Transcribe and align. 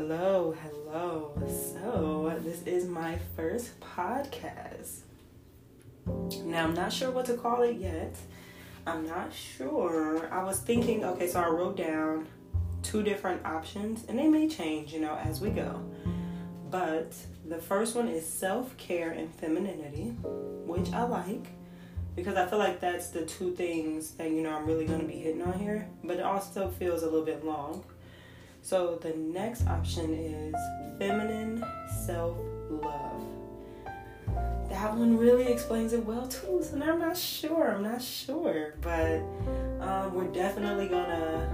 Hello, 0.00 0.56
hello. 0.62 1.34
So, 1.46 2.34
this 2.42 2.62
is 2.62 2.88
my 2.88 3.18
first 3.36 3.78
podcast. 3.80 5.00
Now, 6.42 6.64
I'm 6.64 6.72
not 6.72 6.90
sure 6.90 7.10
what 7.10 7.26
to 7.26 7.34
call 7.34 7.60
it 7.60 7.76
yet. 7.76 8.16
I'm 8.86 9.06
not 9.06 9.30
sure. 9.34 10.26
I 10.32 10.42
was 10.42 10.58
thinking, 10.60 11.04
okay, 11.04 11.26
so 11.28 11.40
I 11.40 11.48
wrote 11.48 11.76
down 11.76 12.26
two 12.82 13.02
different 13.02 13.44
options, 13.44 14.06
and 14.08 14.18
they 14.18 14.26
may 14.26 14.48
change, 14.48 14.94
you 14.94 15.00
know, 15.00 15.16
as 15.22 15.42
we 15.42 15.50
go. 15.50 15.84
But 16.70 17.12
the 17.46 17.58
first 17.58 17.94
one 17.94 18.08
is 18.08 18.26
self 18.26 18.74
care 18.78 19.10
and 19.10 19.30
femininity, 19.34 20.16
which 20.64 20.90
I 20.94 21.02
like 21.02 21.44
because 22.16 22.36
I 22.36 22.46
feel 22.46 22.58
like 22.58 22.80
that's 22.80 23.08
the 23.08 23.26
two 23.26 23.54
things 23.54 24.12
that, 24.12 24.30
you 24.30 24.40
know, 24.40 24.50
I'm 24.56 24.64
really 24.64 24.86
going 24.86 25.00
to 25.00 25.06
be 25.06 25.18
hitting 25.18 25.42
on 25.42 25.58
here. 25.58 25.86
But 26.02 26.16
it 26.16 26.22
also 26.22 26.70
feels 26.70 27.02
a 27.02 27.06
little 27.06 27.26
bit 27.26 27.44
long. 27.44 27.84
So 28.62 28.96
the 28.96 29.14
next 29.16 29.66
option 29.66 30.14
is 30.14 30.54
feminine 30.98 31.64
self 32.04 32.36
love. 32.70 33.24
That 34.68 34.96
one 34.96 35.16
really 35.16 35.48
explains 35.48 35.92
it 35.92 36.04
well 36.04 36.28
too. 36.28 36.62
So 36.62 36.80
I'm 36.80 36.98
not 36.98 37.16
sure. 37.16 37.72
I'm 37.74 37.82
not 37.82 38.02
sure, 38.02 38.74
but 38.80 39.22
um, 39.80 40.14
we're 40.14 40.28
definitely 40.32 40.88
gonna 40.88 41.48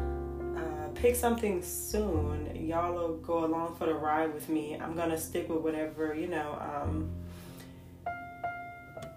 uh, 0.57 0.89
pick 0.95 1.17
something 1.17 1.63
soon. 1.63 2.55
Y'all 2.55 2.93
will 2.93 3.17
go 3.19 3.45
along 3.45 3.77
for 3.77 3.87
the 3.87 3.95
ride 3.95 4.35
with 4.35 4.49
me. 4.49 4.75
I'm 4.75 4.95
gonna 4.95 5.19
stick 5.19 5.49
with 5.49 5.61
whatever 5.61 6.15
you 6.15 6.27
know. 6.27 6.59
Um, 6.61 7.11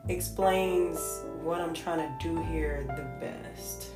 explains 0.08 1.00
what 1.44 1.62
I'm 1.62 1.74
trying 1.74 2.00
to 2.00 2.28
do 2.28 2.42
here 2.44 2.84
the 2.98 3.04
best 3.26 3.92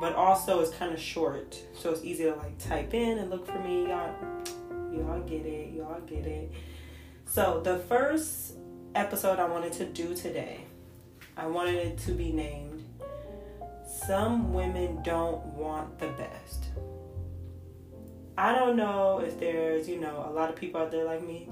but 0.00 0.14
also 0.14 0.60
it's 0.60 0.70
kind 0.70 0.94
of 0.94 0.98
short, 0.98 1.60
so 1.74 1.90
it's 1.90 2.02
easy 2.02 2.24
to 2.24 2.34
like 2.34 2.56
type 2.58 2.94
in 2.94 3.18
and 3.18 3.28
look 3.30 3.46
for 3.46 3.58
me. 3.58 3.86
Y'all, 3.86 4.14
y'all 4.92 5.20
get 5.20 5.44
it. 5.44 5.74
Y'all 5.74 6.00
get 6.00 6.26
it. 6.26 6.50
So 7.26 7.60
the 7.62 7.78
first 7.80 8.54
episode 8.94 9.38
I 9.38 9.46
wanted 9.46 9.74
to 9.74 9.84
do 9.84 10.16
today, 10.16 10.62
I 11.36 11.46
wanted 11.46 11.74
it 11.74 11.98
to 11.98 12.12
be 12.12 12.32
named 12.32 12.82
"Some 14.06 14.54
Women 14.54 15.02
Don't 15.02 15.44
Want 15.48 15.98
the 15.98 16.08
Best." 16.08 16.64
I 18.38 18.54
don't 18.54 18.76
know 18.76 19.20
if 19.20 19.38
there's 19.38 19.86
you 19.86 20.00
know 20.00 20.24
a 20.26 20.32
lot 20.32 20.48
of 20.48 20.56
people 20.56 20.80
out 20.80 20.90
there 20.90 21.04
like 21.04 21.22
me, 21.22 21.46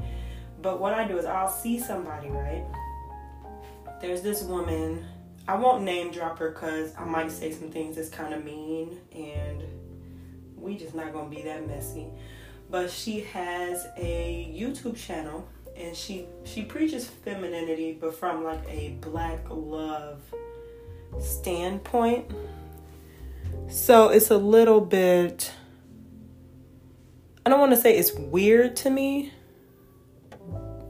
but 0.63 0.81
what 0.81 0.95
I 0.95 1.07
do 1.07 1.19
is 1.19 1.27
I'll 1.27 1.51
see 1.51 1.79
somebody 1.79 2.29
right. 2.29 2.65
There's 4.01 4.23
this 4.23 4.43
woman 4.43 5.05
I 5.49 5.55
won't 5.55 5.83
name 5.83 6.11
drop 6.11 6.39
her 6.41 6.51
because 6.51 6.93
I 6.99 7.07
might 7.07 7.33
say 7.33 7.49
mm. 7.49 7.59
some 7.59 7.71
things 7.71 7.97
that's 7.97 8.11
kind 8.11 8.35
of 8.35 8.45
mean 8.45 9.01
and 9.13 9.65
we 10.57 10.77
just 10.77 10.95
not 10.95 11.15
gonna 11.15 11.31
be 11.31 11.41
that 11.43 11.67
messy. 11.67 12.09
But 12.71 12.91
she 12.91 13.21
has 13.21 13.87
a 13.97 14.55
YouTube 14.55 14.99
channel 14.99 15.49
and 15.75 15.97
she 15.97 16.27
she 16.45 16.65
preaches 16.65 17.09
femininity 17.09 17.97
but 17.99 18.15
from 18.15 18.45
like 18.45 18.63
a 18.69 18.91
black 19.01 19.41
love 19.49 20.21
standpoint. 21.19 22.31
So 23.71 24.11
it's 24.11 24.31
a 24.31 24.37
little 24.37 24.83
bit 24.83 25.51
I 27.47 27.51
don't 27.51 27.61
want 27.61 27.73
to 27.73 27.79
say 27.79 27.97
it's 27.97 28.13
weird 28.13 28.77
to 28.77 28.91
me. 28.91 29.33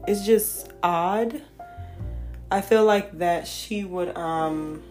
It's 0.05 0.25
just 0.25 0.73
odd 0.83 1.43
I 2.51 2.61
feel 2.61 2.83
like 2.85 3.19
that 3.19 3.47
she 3.47 3.83
would 3.83 4.15
um 4.17 4.81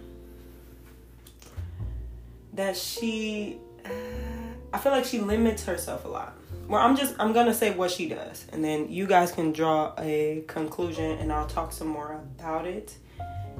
that 2.52 2.76
she 2.76 3.58
I 4.72 4.78
feel 4.78 4.92
like 4.92 5.06
she 5.06 5.18
limits 5.20 5.64
herself 5.64 6.04
a 6.04 6.08
lot. 6.08 6.36
Well, 6.68 6.82
I'm 6.82 6.96
just 6.96 7.14
I'm 7.18 7.32
gonna 7.32 7.54
say 7.54 7.74
what 7.74 7.90
she 7.90 8.08
does, 8.08 8.46
and 8.52 8.62
then 8.62 8.90
you 8.90 9.06
guys 9.06 9.32
can 9.32 9.52
draw 9.52 9.94
a 9.98 10.44
conclusion, 10.46 11.18
and 11.18 11.32
I'll 11.32 11.46
talk 11.46 11.72
some 11.72 11.88
more 11.88 12.12
about 12.12 12.66
it 12.66 12.94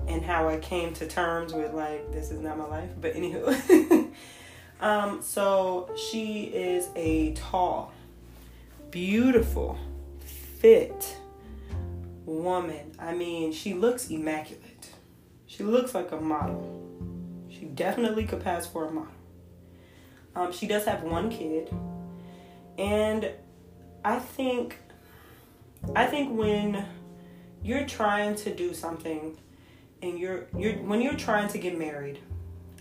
and 0.07 0.23
how 0.23 0.49
I 0.49 0.59
came 0.59 0.93
to 0.95 1.07
terms 1.07 1.53
with 1.53 1.73
like 1.73 2.13
this 2.13 2.31
is 2.31 2.41
not 2.41 2.59
my 2.59 2.67
life. 2.67 2.91
But 3.01 3.15
anywho, 3.15 4.11
um, 4.81 5.23
so 5.23 5.91
she 5.97 6.45
is 6.45 6.89
a 6.95 7.33
tall, 7.33 7.93
beautiful, 8.91 9.79
fit 10.61 11.17
woman. 12.29 12.93
I 12.99 13.15
mean, 13.15 13.53
she 13.53 13.75
looks 13.75 14.11
immaculate. 14.11 14.91
She 15.47 15.63
looks 15.63 15.95
like 15.95 16.13
a 16.13 16.21
model. 16.21 17.47
She 17.49 17.65
definitely 17.65 18.25
could 18.25 18.45
pass 18.45 18.67
for 18.67 18.87
a 18.87 18.91
model. 18.91 19.13
Um, 20.37 20.53
she 20.53 20.67
does 20.67 20.85
have 20.85 21.03
one 21.03 21.31
kid, 21.31 21.75
and 22.77 23.31
I 24.05 24.19
think, 24.21 24.77
I 25.97 26.07
think 26.07 26.39
when 26.39 26.85
you're 27.63 27.87
trying 27.87 28.37
to 28.37 28.55
do 28.55 28.73
something, 28.73 29.37
and 30.01 30.17
you're 30.17 30.47
you're 30.57 30.75
when 30.75 31.01
you're 31.01 31.17
trying 31.17 31.49
to 31.49 31.59
get 31.59 31.77
married, 31.77 32.21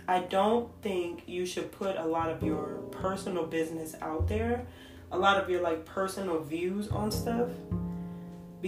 I 0.08 0.20
don't 0.20 0.70
think 0.84 1.24
you 1.26 1.48
should 1.48 1.72
put 1.72 1.96
a 1.96 2.06
lot 2.06 2.30
of 2.30 2.44
your 2.44 2.84
personal 2.92 3.46
business 3.48 3.96
out 4.02 4.28
there, 4.28 4.68
a 5.12 5.18
lot 5.18 5.42
of 5.42 5.50
your 5.50 5.62
like 5.62 5.84
personal 5.84 6.44
views 6.44 6.90
on 6.90 7.10
stuff 7.10 7.50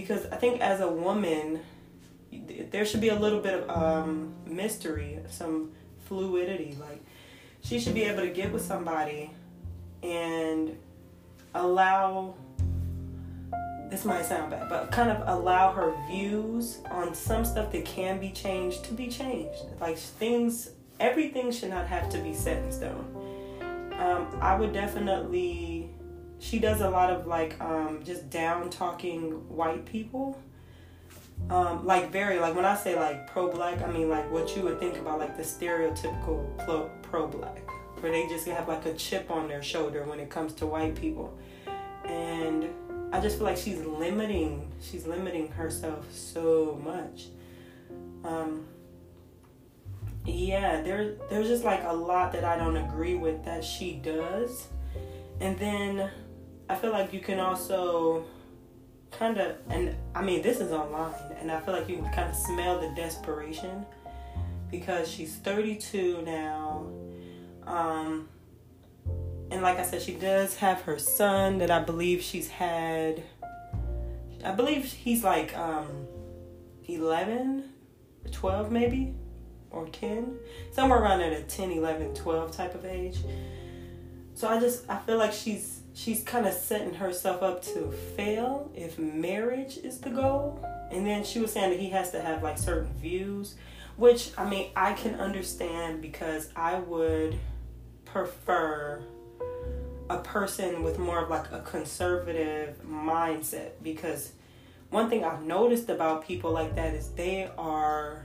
because 0.00 0.26
I 0.26 0.36
think 0.36 0.60
as 0.60 0.80
a 0.80 0.88
woman, 0.88 1.60
there 2.70 2.84
should 2.84 3.00
be 3.00 3.08
a 3.08 3.18
little 3.18 3.40
bit 3.40 3.54
of 3.54 3.70
um, 3.70 4.34
mystery, 4.46 5.18
some 5.28 5.72
fluidity. 6.04 6.76
Like 6.80 7.02
she 7.62 7.78
should 7.78 7.94
be 7.94 8.04
able 8.04 8.22
to 8.22 8.30
get 8.30 8.52
with 8.52 8.62
somebody 8.62 9.30
and 10.02 10.76
allow. 11.54 12.34
This 13.90 14.04
might 14.04 14.24
sound 14.24 14.52
bad, 14.52 14.68
but 14.68 14.92
kind 14.92 15.10
of 15.10 15.26
allow 15.26 15.72
her 15.72 15.92
views 16.08 16.78
on 16.92 17.12
some 17.12 17.44
stuff 17.44 17.72
that 17.72 17.84
can 17.84 18.20
be 18.20 18.30
changed 18.30 18.84
to 18.84 18.94
be 18.94 19.08
changed. 19.08 19.64
Like 19.80 19.98
things, 19.98 20.70
everything 21.00 21.50
should 21.50 21.70
not 21.70 21.88
have 21.88 22.08
to 22.10 22.18
be 22.18 22.32
set 22.32 22.62
in 22.62 22.70
stone. 22.70 23.04
Um, 23.98 24.38
I 24.40 24.54
would 24.54 24.72
definitely 24.72 25.79
she 26.40 26.58
does 26.58 26.80
a 26.80 26.88
lot 26.88 27.10
of 27.10 27.26
like 27.26 27.60
um, 27.60 28.00
just 28.02 28.30
down 28.30 28.70
talking 28.70 29.32
white 29.48 29.84
people. 29.84 30.40
Um, 31.48 31.86
like 31.86 32.10
very 32.10 32.38
like 32.38 32.54
when 32.54 32.64
I 32.64 32.76
say 32.76 32.96
like 32.96 33.26
pro 33.26 33.50
black, 33.50 33.82
I 33.82 33.90
mean 33.90 34.08
like 34.08 34.30
what 34.30 34.56
you 34.56 34.62
would 34.62 34.78
think 34.78 34.96
about 34.98 35.18
like 35.18 35.36
the 35.36 35.42
stereotypical 35.42 36.48
pro 37.02 37.26
black, 37.26 37.62
where 38.00 38.10
they 38.10 38.26
just 38.28 38.46
have 38.48 38.68
like 38.68 38.84
a 38.86 38.94
chip 38.94 39.30
on 39.30 39.48
their 39.48 39.62
shoulder 39.62 40.04
when 40.04 40.18
it 40.18 40.30
comes 40.30 40.54
to 40.54 40.66
white 40.66 40.94
people, 40.94 41.36
and 42.04 42.68
I 43.12 43.20
just 43.20 43.36
feel 43.36 43.46
like 43.46 43.56
she's 43.56 43.80
limiting 43.80 44.70
she's 44.80 45.06
limiting 45.06 45.48
herself 45.48 46.12
so 46.12 46.80
much. 46.84 47.28
Um, 48.24 48.66
yeah, 50.24 50.82
there 50.82 51.14
there's 51.28 51.48
just 51.48 51.64
like 51.64 51.82
a 51.84 51.92
lot 51.92 52.32
that 52.32 52.44
I 52.44 52.56
don't 52.56 52.76
agree 52.76 53.14
with 53.14 53.44
that 53.44 53.64
she 53.64 53.94
does, 53.94 54.68
and 55.40 55.58
then 55.58 56.10
I 56.70 56.76
feel 56.76 56.92
like 56.92 57.12
you 57.12 57.18
can 57.18 57.40
also 57.40 58.24
kind 59.10 59.38
of, 59.38 59.56
and 59.68 59.96
I 60.14 60.22
mean, 60.22 60.40
this 60.40 60.60
is 60.60 60.70
online, 60.70 61.12
and 61.40 61.50
I 61.50 61.58
feel 61.58 61.74
like 61.74 61.88
you 61.88 61.96
can 61.96 62.12
kind 62.12 62.30
of 62.30 62.36
smell 62.36 62.80
the 62.80 62.94
desperation 62.94 63.84
because 64.70 65.10
she's 65.10 65.34
32 65.34 66.22
now. 66.24 66.86
Um, 67.66 68.28
and 69.50 69.62
like 69.62 69.78
I 69.78 69.82
said, 69.82 70.00
she 70.00 70.14
does 70.14 70.54
have 70.58 70.82
her 70.82 70.96
son 70.96 71.58
that 71.58 71.72
I 71.72 71.80
believe 71.80 72.22
she's 72.22 72.48
had. 72.48 73.20
I 74.44 74.52
believe 74.52 74.84
he's 74.84 75.24
like 75.24 75.56
um, 75.58 76.06
11, 76.84 77.64
12 78.30 78.70
maybe, 78.70 79.12
or 79.72 79.88
10. 79.88 80.38
Somewhere 80.70 81.00
around 81.00 81.20
at 81.22 81.32
a 81.32 81.42
10, 81.42 81.72
11, 81.72 82.14
12 82.14 82.56
type 82.56 82.76
of 82.76 82.84
age. 82.84 83.18
So 84.34 84.46
I 84.46 84.60
just, 84.60 84.88
I 84.88 84.98
feel 84.98 85.18
like 85.18 85.32
she's 85.32 85.79
she's 85.94 86.22
kind 86.22 86.46
of 86.46 86.54
setting 86.54 86.94
herself 86.94 87.42
up 87.42 87.62
to 87.62 87.90
fail 88.16 88.70
if 88.74 88.98
marriage 88.98 89.78
is 89.78 89.98
the 89.98 90.10
goal. 90.10 90.64
And 90.90 91.06
then 91.06 91.24
she 91.24 91.38
was 91.40 91.52
saying 91.52 91.70
that 91.70 91.80
he 91.80 91.90
has 91.90 92.10
to 92.12 92.20
have 92.20 92.42
like 92.42 92.58
certain 92.58 92.92
views, 92.94 93.54
which 93.96 94.32
I 94.36 94.48
mean, 94.48 94.70
I 94.74 94.92
can 94.92 95.14
understand 95.16 96.02
because 96.02 96.50
I 96.56 96.80
would 96.80 97.38
prefer 98.04 99.02
a 100.08 100.18
person 100.18 100.82
with 100.82 100.98
more 100.98 101.22
of 101.22 101.30
like 101.30 101.52
a 101.52 101.60
conservative 101.60 102.80
mindset 102.84 103.70
because 103.82 104.32
one 104.90 105.08
thing 105.08 105.24
I've 105.24 105.42
noticed 105.42 105.88
about 105.88 106.26
people 106.26 106.50
like 106.50 106.74
that 106.74 106.94
is 106.94 107.10
they 107.10 107.48
are 107.56 108.24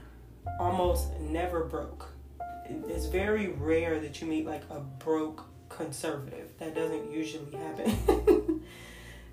almost 0.58 1.12
never 1.20 1.64
broke. 1.64 2.08
It's 2.88 3.06
very 3.06 3.48
rare 3.48 4.00
that 4.00 4.20
you 4.20 4.26
meet 4.26 4.46
like 4.46 4.64
a 4.70 4.80
broke 4.80 5.44
conservative. 5.76 6.48
That 6.58 6.74
doesn't 6.74 7.10
usually 7.10 7.56
happen. 7.56 8.62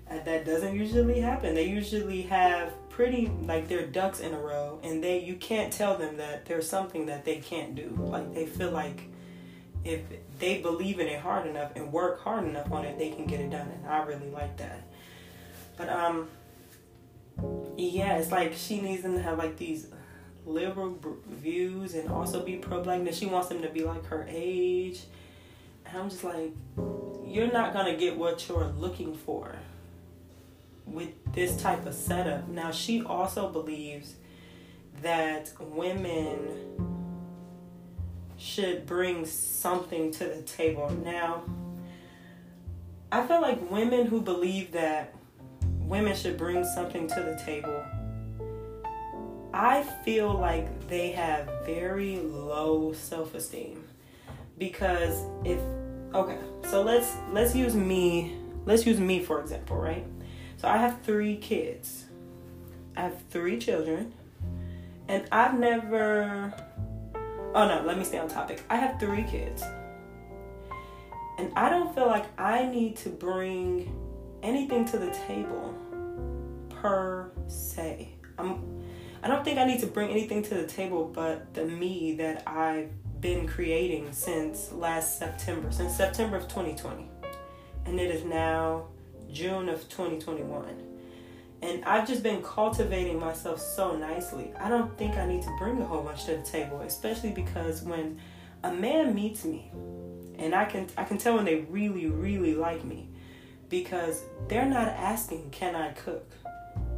that 0.24 0.44
doesn't 0.44 0.76
usually 0.76 1.20
happen. 1.20 1.54
They 1.54 1.66
usually 1.66 2.22
have 2.22 2.72
pretty 2.90 3.30
like 3.42 3.68
their 3.68 3.86
ducks 3.86 4.20
in 4.20 4.32
a 4.32 4.38
row 4.38 4.78
and 4.84 5.02
they 5.02 5.18
you 5.18 5.34
can't 5.34 5.72
tell 5.72 5.96
them 5.96 6.16
that 6.18 6.46
there's 6.46 6.68
something 6.68 7.06
that 7.06 7.24
they 7.24 7.36
can't 7.36 7.74
do. 7.74 7.96
Like 7.98 8.34
they 8.34 8.46
feel 8.46 8.70
like 8.70 9.08
if 9.84 10.00
they 10.38 10.60
believe 10.60 10.98
in 10.98 11.06
it 11.06 11.20
hard 11.20 11.46
enough 11.46 11.72
and 11.76 11.92
work 11.92 12.20
hard 12.22 12.46
enough 12.46 12.70
on 12.72 12.84
it, 12.84 12.98
they 12.98 13.10
can 13.10 13.26
get 13.26 13.40
it 13.40 13.50
done. 13.50 13.68
And 13.68 13.86
I 13.86 14.02
really 14.04 14.30
like 14.30 14.56
that. 14.58 14.82
But 15.76 15.88
um, 15.88 16.28
yeah, 17.76 18.16
it's 18.16 18.30
like 18.30 18.54
she 18.54 18.80
needs 18.80 19.02
them 19.02 19.14
to 19.14 19.22
have 19.22 19.38
like 19.38 19.56
these 19.56 19.88
liberal 20.46 20.98
views 21.28 21.94
and 21.94 22.08
also 22.08 22.44
be 22.44 22.56
pro 22.56 22.82
black. 22.82 23.04
That 23.04 23.14
she 23.14 23.26
wants 23.26 23.48
them 23.48 23.62
to 23.62 23.68
be 23.68 23.84
like 23.84 24.04
her 24.06 24.26
age. 24.28 25.02
And 25.86 25.98
I'm 25.98 26.10
just 26.10 26.24
like, 26.24 26.52
you're 27.24 27.52
not 27.52 27.72
gonna 27.72 27.96
get 27.96 28.16
what 28.16 28.48
you're 28.48 28.72
looking 28.78 29.14
for 29.14 29.56
with 30.86 31.10
this 31.32 31.56
type 31.56 31.86
of 31.86 31.94
setup. 31.94 32.48
Now 32.48 32.70
she 32.70 33.02
also 33.02 33.48
believes 33.48 34.14
that 35.02 35.50
women 35.58 36.84
should 38.36 38.86
bring 38.86 39.24
something 39.24 40.10
to 40.12 40.24
the 40.24 40.42
table. 40.42 40.90
Now, 41.04 41.42
I 43.10 43.26
feel 43.26 43.40
like 43.40 43.70
women 43.70 44.06
who 44.06 44.20
believe 44.20 44.72
that 44.72 45.14
women 45.62 46.16
should 46.16 46.36
bring 46.36 46.64
something 46.64 47.06
to 47.08 47.14
the 47.14 47.40
table, 47.44 47.82
I 49.52 49.82
feel 50.04 50.32
like 50.32 50.88
they 50.88 51.12
have 51.12 51.48
very 51.64 52.16
low 52.18 52.92
self-esteem 52.92 53.83
because 54.58 55.22
if 55.44 55.60
okay, 56.14 56.38
so 56.68 56.82
let's 56.82 57.12
let's 57.32 57.54
use 57.54 57.74
me, 57.74 58.36
let's 58.66 58.86
use 58.86 59.00
me 59.00 59.22
for 59.22 59.40
example, 59.40 59.76
right? 59.76 60.06
So 60.56 60.68
I 60.68 60.76
have 60.76 61.02
3 61.02 61.36
kids. 61.36 62.04
I 62.96 63.02
have 63.02 63.20
3 63.30 63.58
children. 63.58 64.14
And 65.08 65.28
I've 65.30 65.58
never 65.58 66.54
Oh 67.54 67.68
no, 67.68 67.82
let 67.86 67.96
me 67.96 68.02
stay 68.02 68.18
on 68.18 68.26
topic. 68.26 68.62
I 68.68 68.74
have 68.76 68.98
three 68.98 69.22
kids. 69.22 69.62
And 71.38 71.52
I 71.54 71.68
don't 71.68 71.94
feel 71.94 72.06
like 72.06 72.26
I 72.38 72.66
need 72.66 72.96
to 72.98 73.10
bring 73.10 73.96
anything 74.42 74.84
to 74.86 74.98
the 74.98 75.10
table 75.28 75.72
per 76.68 77.30
se. 77.46 78.08
I'm 78.38 78.82
I 79.22 79.28
don't 79.28 79.44
think 79.44 79.58
I 79.58 79.64
need 79.64 79.80
to 79.80 79.86
bring 79.86 80.10
anything 80.10 80.42
to 80.42 80.54
the 80.54 80.66
table 80.66 81.04
but 81.04 81.54
the 81.54 81.64
me 81.64 82.16
that 82.16 82.42
I've 82.46 82.90
been 83.24 83.48
creating 83.48 84.12
since 84.12 84.70
last 84.70 85.18
September, 85.18 85.72
since 85.72 85.96
September 85.96 86.36
of 86.36 86.42
2020. 86.42 87.08
And 87.86 87.98
it 87.98 88.14
is 88.14 88.22
now 88.22 88.88
June 89.32 89.70
of 89.70 89.88
2021. 89.88 90.66
And 91.62 91.82
I've 91.86 92.06
just 92.06 92.22
been 92.22 92.42
cultivating 92.42 93.18
myself 93.18 93.60
so 93.60 93.96
nicely. 93.96 94.52
I 94.60 94.68
don't 94.68 94.94
think 94.98 95.16
I 95.16 95.24
need 95.26 95.40
to 95.40 95.56
bring 95.58 95.80
a 95.80 95.86
whole 95.86 96.02
bunch 96.02 96.26
to 96.26 96.36
the 96.36 96.42
table, 96.42 96.82
especially 96.82 97.30
because 97.30 97.80
when 97.80 98.20
a 98.62 98.70
man 98.70 99.14
meets 99.14 99.46
me, 99.46 99.72
and 100.38 100.54
I 100.54 100.66
can 100.66 100.88
I 100.98 101.04
can 101.04 101.16
tell 101.16 101.36
when 101.36 101.46
they 101.46 101.60
really 101.70 102.08
really 102.08 102.54
like 102.54 102.84
me 102.84 103.08
because 103.70 104.22
they're 104.48 104.68
not 104.68 104.88
asking 104.88 105.48
can 105.50 105.74
I 105.74 105.92
cook. 105.92 106.30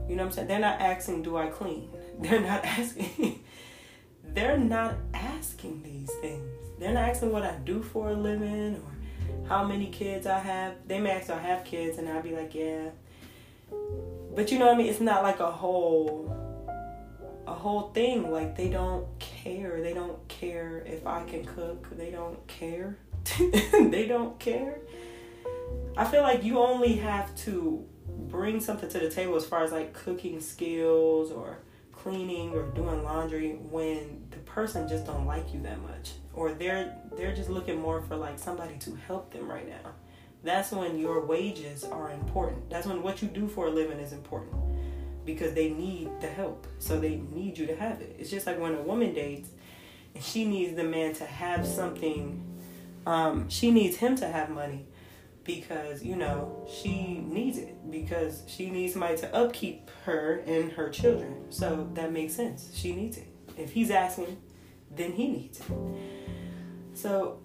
You 0.08 0.17
know 0.17 0.25
what 0.25 0.31
I'm 0.31 0.32
saying? 0.32 0.49
They're 0.49 0.58
not 0.58 0.81
asking 0.81 1.23
do 1.23 1.37
I 1.37 1.46
clean. 1.46 1.88
They're 2.19 2.40
not 2.40 2.64
asking 2.64 3.44
they're 4.37 4.58
not 4.58 4.94
asking 5.46 5.82
these 5.82 6.10
things. 6.20 6.44
They're 6.78 6.93
not 6.93 7.08
asking 7.08 7.31
what 7.31 7.43
I 7.43 7.54
do 7.64 7.82
for 7.82 8.10
a 8.10 8.14
living 8.14 8.76
or 8.76 9.48
how 9.48 9.64
many 9.64 9.87
kids 9.87 10.26
I 10.26 10.38
have. 10.38 10.75
They 10.87 11.00
may 11.00 11.12
ask 11.12 11.31
I 11.31 11.38
have 11.38 11.64
kids 11.64 11.98
and 11.98 12.08
I'll 12.08 12.22
be 12.22 12.32
like, 12.32 12.54
yeah. 12.54 12.90
But 14.34 14.50
you 14.50 14.58
know 14.58 14.66
what 14.66 14.75
I 14.75 14.78
mean? 14.78 14.88
It's 14.88 15.00
not 15.00 15.22
like 15.22 15.40
a 15.40 15.50
whole 15.50 16.34
a 17.46 17.54
whole 17.54 17.90
thing. 17.93 18.31
Like 18.31 18.56
they 18.56 18.69
don't 18.69 19.06
care. 19.19 19.81
They 19.81 19.94
don't 19.94 20.26
care 20.28 20.82
if 20.84 21.06
I 21.06 21.22
can 21.25 21.44
cook. 21.44 21.96
They 21.96 22.10
don't 22.10 22.44
care. 22.49 22.96
they 23.72 24.06
don't 24.08 24.38
care. 24.38 24.81
I 25.96 26.04
feel 26.04 26.22
like 26.22 26.42
you 26.42 26.58
only 26.58 26.94
have 26.94 27.34
to 27.46 27.84
bring 28.08 28.60
something 28.60 28.88
to 28.88 28.99
the 28.99 29.10
table 29.10 29.37
as 29.37 29.46
far 29.46 29.62
as 29.62 29.72
like 29.72 29.92
cooking 29.92 30.40
skills 30.40 31.31
or 31.31 31.58
cleaning 31.92 32.52
or 32.52 32.64
doing 32.70 33.02
laundry 33.02 33.52
when 33.70 34.25
person 34.46 34.88
just 34.88 35.04
don't 35.04 35.26
like 35.26 35.52
you 35.52 35.60
that 35.62 35.81
much 35.82 36.12
or 36.32 36.52
they're 36.52 36.96
they're 37.16 37.34
just 37.34 37.50
looking 37.50 37.81
more 37.81 38.00
for 38.00 38.16
like 38.16 38.38
somebody 38.38 38.76
to 38.78 38.94
help 39.06 39.32
them 39.32 39.50
right 39.50 39.69
now 39.69 39.93
that's 40.46 40.70
when 40.70 40.96
your 40.96 41.26
wages 41.26 41.82
are 41.82 42.12
important. 42.12 42.70
That's 42.70 42.87
when 42.87 43.02
what 43.02 43.20
you 43.20 43.28
do 43.28 43.48
for 43.48 43.66
a 43.66 43.70
living 43.70 43.98
is 43.98 44.12
important 44.12 44.54
because 45.25 45.54
they 45.54 45.70
need 45.70 46.08
the 46.20 46.28
help. 46.28 46.69
So 46.78 47.00
they 47.00 47.16
need 47.16 47.58
you 47.58 47.66
to 47.66 47.75
have 47.75 48.00
it. 48.00 48.14
It's 48.19 48.31
just 48.31 48.46
like 48.46 48.58
when 48.58 48.75
a 48.76 48.82
woman 48.82 49.12
dates 49.12 49.50
and 50.14 50.22
she 50.22 50.44
needs 50.44 50.76
the 50.76 50.84
man 50.84 51.14
to 51.14 51.26
have 51.26 51.66
something, 51.66 52.44
um, 53.06 53.49
she 53.49 53.72
needs 53.72 53.96
him 53.96 54.14
to 54.16 54.28
have 54.28 54.49
money 54.49 54.87
because, 55.42 56.04
you 56.04 56.14
know, 56.14 56.64
she 56.72 57.19
needs 57.26 57.58
it 57.58 57.90
because 57.90 58.44
she 58.46 58.70
needs 58.70 58.92
somebody 58.92 59.16
to 59.16 59.34
upkeep 59.34 59.90
her 60.04 60.44
and 60.46 60.70
her 60.72 60.90
children. 60.90 61.50
So 61.50 61.90
that 61.94 62.12
makes 62.12 62.34
sense. 62.34 62.70
She 62.72 62.94
needs 62.94 63.16
it. 63.16 63.26
If 63.56 63.73
he's 63.73 63.91
asking, 63.91 64.37
then 64.91 65.12
he 65.12 65.29
needs 65.29 65.61
it. 65.61 65.67
So 66.94 67.41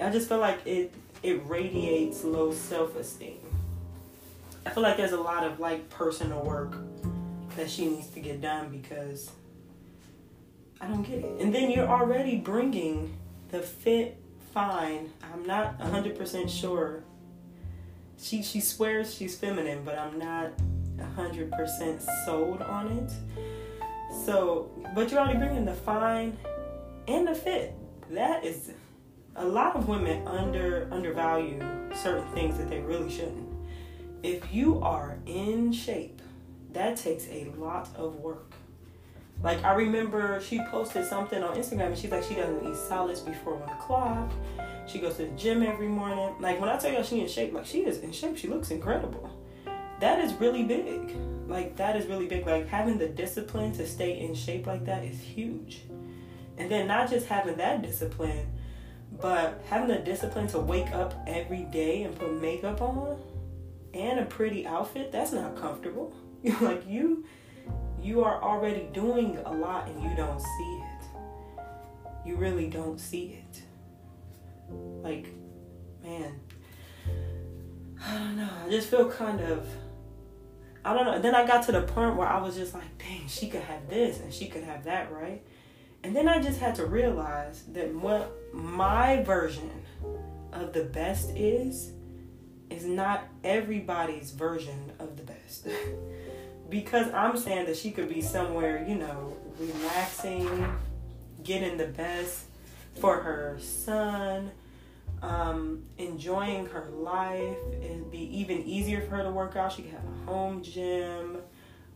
I 0.00 0.10
just 0.10 0.28
feel 0.28 0.38
like 0.38 0.66
it 0.66 0.94
it 1.22 1.42
radiates 1.46 2.24
low 2.24 2.52
self 2.52 2.96
esteem. 2.96 3.38
I 4.66 4.70
feel 4.70 4.82
like 4.82 4.96
there's 4.96 5.12
a 5.12 5.20
lot 5.20 5.44
of 5.44 5.60
like 5.60 5.88
personal 5.90 6.42
work 6.42 6.76
that 7.56 7.70
she 7.70 7.86
needs 7.86 8.08
to 8.08 8.20
get 8.20 8.40
done 8.40 8.70
because 8.70 9.30
I 10.80 10.86
don't 10.86 11.02
get 11.02 11.18
it. 11.18 11.40
And 11.40 11.54
then 11.54 11.70
you're 11.70 11.88
already 11.88 12.36
bringing 12.36 13.16
the 13.50 13.60
fit 13.60 14.16
fine. 14.52 15.10
I'm 15.32 15.46
not 15.46 15.78
100% 15.78 16.48
sure. 16.48 17.04
She 18.18 18.42
she 18.42 18.60
swears 18.60 19.14
she's 19.14 19.36
feminine, 19.36 19.82
but 19.84 19.98
I'm 19.98 20.18
not 20.18 20.52
100% 20.96 22.02
sold 22.24 22.62
on 22.62 22.88
it. 22.98 23.12
So, 24.12 24.70
but 24.94 25.10
you're 25.10 25.20
already 25.20 25.38
bringing 25.38 25.64
the 25.64 25.74
fine 25.74 26.36
and 27.08 27.26
the 27.26 27.34
fit. 27.34 27.74
That 28.10 28.44
is 28.44 28.72
a 29.36 29.44
lot 29.44 29.74
of 29.74 29.88
women 29.88 30.26
under 30.28 30.88
undervalue 30.92 31.58
certain 31.94 32.30
things 32.32 32.58
that 32.58 32.68
they 32.68 32.80
really 32.80 33.10
shouldn't. 33.10 33.48
If 34.22 34.52
you 34.52 34.80
are 34.80 35.18
in 35.26 35.72
shape, 35.72 36.20
that 36.72 36.96
takes 36.96 37.26
a 37.28 37.46
lot 37.56 37.88
of 37.96 38.16
work. 38.16 38.52
Like 39.42 39.64
I 39.64 39.74
remember 39.74 40.40
she 40.40 40.60
posted 40.70 41.06
something 41.06 41.42
on 41.42 41.56
Instagram 41.56 41.86
and 41.86 41.98
she's 41.98 42.10
like 42.10 42.22
she 42.22 42.34
doesn't 42.34 42.68
eat 42.68 42.76
solids 42.76 43.20
before 43.20 43.54
one 43.54 43.68
o'clock. 43.70 44.30
She 44.86 44.98
goes 44.98 45.16
to 45.16 45.24
the 45.24 45.30
gym 45.30 45.62
every 45.62 45.88
morning. 45.88 46.34
Like 46.38 46.60
when 46.60 46.68
I 46.68 46.76
tell 46.76 46.92
y'all 46.92 47.02
she 47.02 47.20
in 47.20 47.28
shape, 47.28 47.52
like 47.52 47.66
she 47.66 47.84
is 47.84 47.98
in 47.98 48.12
shape. 48.12 48.36
She 48.36 48.48
looks 48.48 48.70
incredible. 48.70 49.30
That 50.00 50.20
is 50.20 50.32
really 50.34 50.62
big. 50.64 51.16
Like 51.52 51.76
that 51.76 51.96
is 51.96 52.06
really 52.06 52.26
big. 52.26 52.46
Like 52.46 52.66
having 52.66 52.96
the 52.96 53.08
discipline 53.08 53.72
to 53.72 53.86
stay 53.86 54.20
in 54.20 54.34
shape 54.34 54.66
like 54.66 54.86
that 54.86 55.04
is 55.04 55.20
huge. 55.20 55.82
And 56.56 56.70
then 56.70 56.86
not 56.86 57.10
just 57.10 57.26
having 57.26 57.56
that 57.56 57.82
discipline, 57.82 58.46
but 59.20 59.62
having 59.68 59.88
the 59.88 59.98
discipline 59.98 60.46
to 60.48 60.58
wake 60.58 60.90
up 60.92 61.14
every 61.26 61.64
day 61.64 62.04
and 62.04 62.18
put 62.18 62.40
makeup 62.40 62.80
on 62.80 63.18
and 63.92 64.20
a 64.20 64.24
pretty 64.24 64.66
outfit, 64.66 65.12
that's 65.12 65.32
not 65.32 65.54
comfortable. 65.60 66.14
like 66.62 66.88
you 66.88 67.26
you 68.02 68.24
are 68.24 68.42
already 68.42 68.88
doing 68.94 69.38
a 69.44 69.52
lot 69.52 69.88
and 69.88 70.02
you 70.02 70.16
don't 70.16 70.40
see 70.40 70.82
it. 70.82 71.60
You 72.24 72.36
really 72.36 72.68
don't 72.68 72.98
see 72.98 73.42
it. 73.44 73.62
Like, 74.70 75.26
man, 76.02 76.40
I 78.02 78.14
don't 78.14 78.36
know. 78.38 78.48
I 78.64 78.70
just 78.70 78.88
feel 78.88 79.10
kind 79.10 79.40
of 79.42 79.66
I 80.84 80.94
don't 80.94 81.04
know. 81.04 81.18
Then 81.20 81.34
I 81.34 81.46
got 81.46 81.64
to 81.66 81.72
the 81.72 81.82
point 81.82 82.16
where 82.16 82.26
I 82.26 82.40
was 82.40 82.56
just 82.56 82.74
like, 82.74 82.98
dang, 82.98 83.28
she 83.28 83.48
could 83.48 83.62
have 83.62 83.88
this 83.88 84.20
and 84.20 84.32
she 84.32 84.46
could 84.46 84.64
have 84.64 84.84
that, 84.84 85.12
right? 85.12 85.42
And 86.02 86.16
then 86.16 86.28
I 86.28 86.42
just 86.42 86.58
had 86.58 86.74
to 86.76 86.86
realize 86.86 87.62
that 87.72 87.94
what 87.94 88.32
my 88.52 89.22
version 89.22 89.70
of 90.52 90.72
the 90.72 90.84
best 90.84 91.30
is, 91.36 91.92
is 92.70 92.84
not 92.84 93.24
everybody's 93.44 94.32
version 94.32 94.92
of 94.98 95.16
the 95.16 95.22
best. 95.22 95.68
because 96.68 97.12
I'm 97.12 97.36
saying 97.36 97.66
that 97.66 97.76
she 97.76 97.92
could 97.92 98.08
be 98.08 98.20
somewhere, 98.20 98.84
you 98.88 98.96
know, 98.96 99.36
relaxing, 99.60 100.74
getting 101.44 101.76
the 101.76 101.86
best 101.86 102.46
for 103.00 103.20
her 103.20 103.58
son, 103.60 104.50
um, 105.22 105.84
enjoying 105.96 106.66
her 106.66 106.90
life. 106.90 107.56
It'd 107.80 108.10
be 108.10 108.38
even 108.38 108.62
easier 108.64 109.00
for 109.00 109.16
her 109.16 109.22
to 109.22 109.30
work 109.30 109.56
out. 109.56 109.72
She 109.72 109.82
could 109.82 109.92
have 109.92 110.04
a 110.04 110.30
home 110.30 110.62
gym 110.62 111.38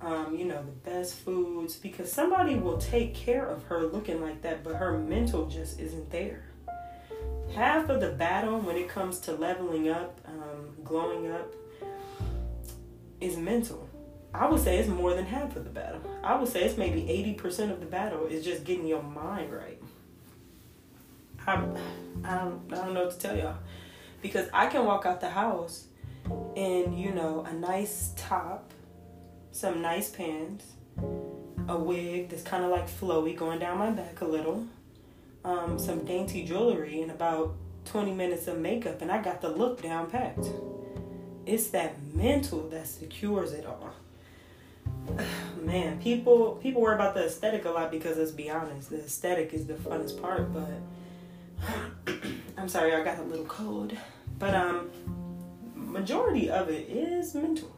um, 0.00 0.36
you 0.36 0.44
know, 0.44 0.62
the 0.62 0.90
best 0.90 1.14
foods, 1.14 1.76
because 1.76 2.12
somebody 2.12 2.54
will 2.54 2.78
take 2.78 3.14
care 3.14 3.46
of 3.46 3.64
her 3.64 3.86
looking 3.86 4.20
like 4.20 4.42
that, 4.42 4.62
but 4.62 4.76
her 4.76 4.98
mental 4.98 5.46
just 5.46 5.80
isn't 5.80 6.10
there. 6.10 6.44
Half 7.54 7.88
of 7.88 8.00
the 8.00 8.10
battle 8.10 8.58
when 8.58 8.76
it 8.76 8.88
comes 8.88 9.20
to 9.20 9.32
leveling 9.32 9.88
up, 9.88 10.20
um, 10.26 10.76
glowing 10.84 11.30
up, 11.30 11.54
is 13.20 13.36
mental. 13.36 13.88
I 14.34 14.46
would 14.46 14.60
say 14.60 14.78
it's 14.78 14.88
more 14.88 15.14
than 15.14 15.24
half 15.24 15.56
of 15.56 15.64
the 15.64 15.70
battle. 15.70 16.02
I 16.22 16.36
would 16.36 16.48
say 16.48 16.64
it's 16.64 16.76
maybe 16.76 17.02
80% 17.40 17.70
of 17.70 17.80
the 17.80 17.86
battle 17.86 18.26
is 18.26 18.44
just 18.44 18.64
getting 18.64 18.86
your 18.86 19.02
mind 19.02 19.50
right. 19.50 19.80
I'm, 21.46 21.74
I 22.24 22.38
don't, 22.38 22.60
I 22.72 22.76
don't 22.76 22.94
know 22.94 23.04
what 23.04 23.12
to 23.12 23.18
tell 23.18 23.36
y'all 23.36 23.56
because 24.22 24.48
I 24.52 24.66
can 24.66 24.84
walk 24.84 25.06
out 25.06 25.20
the 25.20 25.30
house 25.30 25.86
in 26.56 26.96
you 26.96 27.12
know 27.12 27.44
a 27.48 27.52
nice 27.52 28.12
top, 28.16 28.72
some 29.52 29.80
nice 29.80 30.10
pants, 30.10 30.64
a 31.68 31.76
wig 31.76 32.28
that's 32.28 32.42
kind 32.42 32.64
of 32.64 32.70
like 32.70 32.88
flowy 32.88 33.36
going 33.36 33.58
down 33.58 33.78
my 33.78 33.90
back 33.90 34.20
a 34.20 34.24
little, 34.24 34.66
um, 35.44 35.78
some 35.78 36.04
dainty 36.04 36.44
jewelry, 36.44 37.02
and 37.02 37.10
about 37.10 37.54
20 37.84 38.12
minutes 38.12 38.48
of 38.48 38.58
makeup, 38.58 39.00
and 39.00 39.10
I 39.10 39.22
got 39.22 39.40
the 39.40 39.48
look 39.48 39.82
down 39.82 40.10
packed. 40.10 40.46
It's 41.44 41.68
that 41.68 41.94
mental 42.12 42.68
that 42.70 42.88
secures 42.88 43.52
it 43.52 43.64
all. 43.64 43.94
Man, 45.62 46.00
people 46.00 46.58
people 46.62 46.82
worry 46.82 46.94
about 46.94 47.14
the 47.14 47.26
aesthetic 47.26 47.64
a 47.64 47.70
lot 47.70 47.90
because 47.90 48.18
let's 48.18 48.32
be 48.32 48.50
honest, 48.50 48.90
the 48.90 48.98
aesthetic 48.98 49.54
is 49.54 49.66
the 49.66 49.74
funnest 49.74 50.20
part, 50.20 50.52
but 50.52 50.70
I'm 52.58 52.68
sorry, 52.68 52.94
I 52.94 53.02
got 53.04 53.18
a 53.18 53.22
little 53.22 53.46
cold. 53.46 53.96
But 54.38 54.54
um 54.54 54.90
majority 55.74 56.50
of 56.50 56.68
it 56.68 56.88
is 56.88 57.34
mental. 57.34 57.74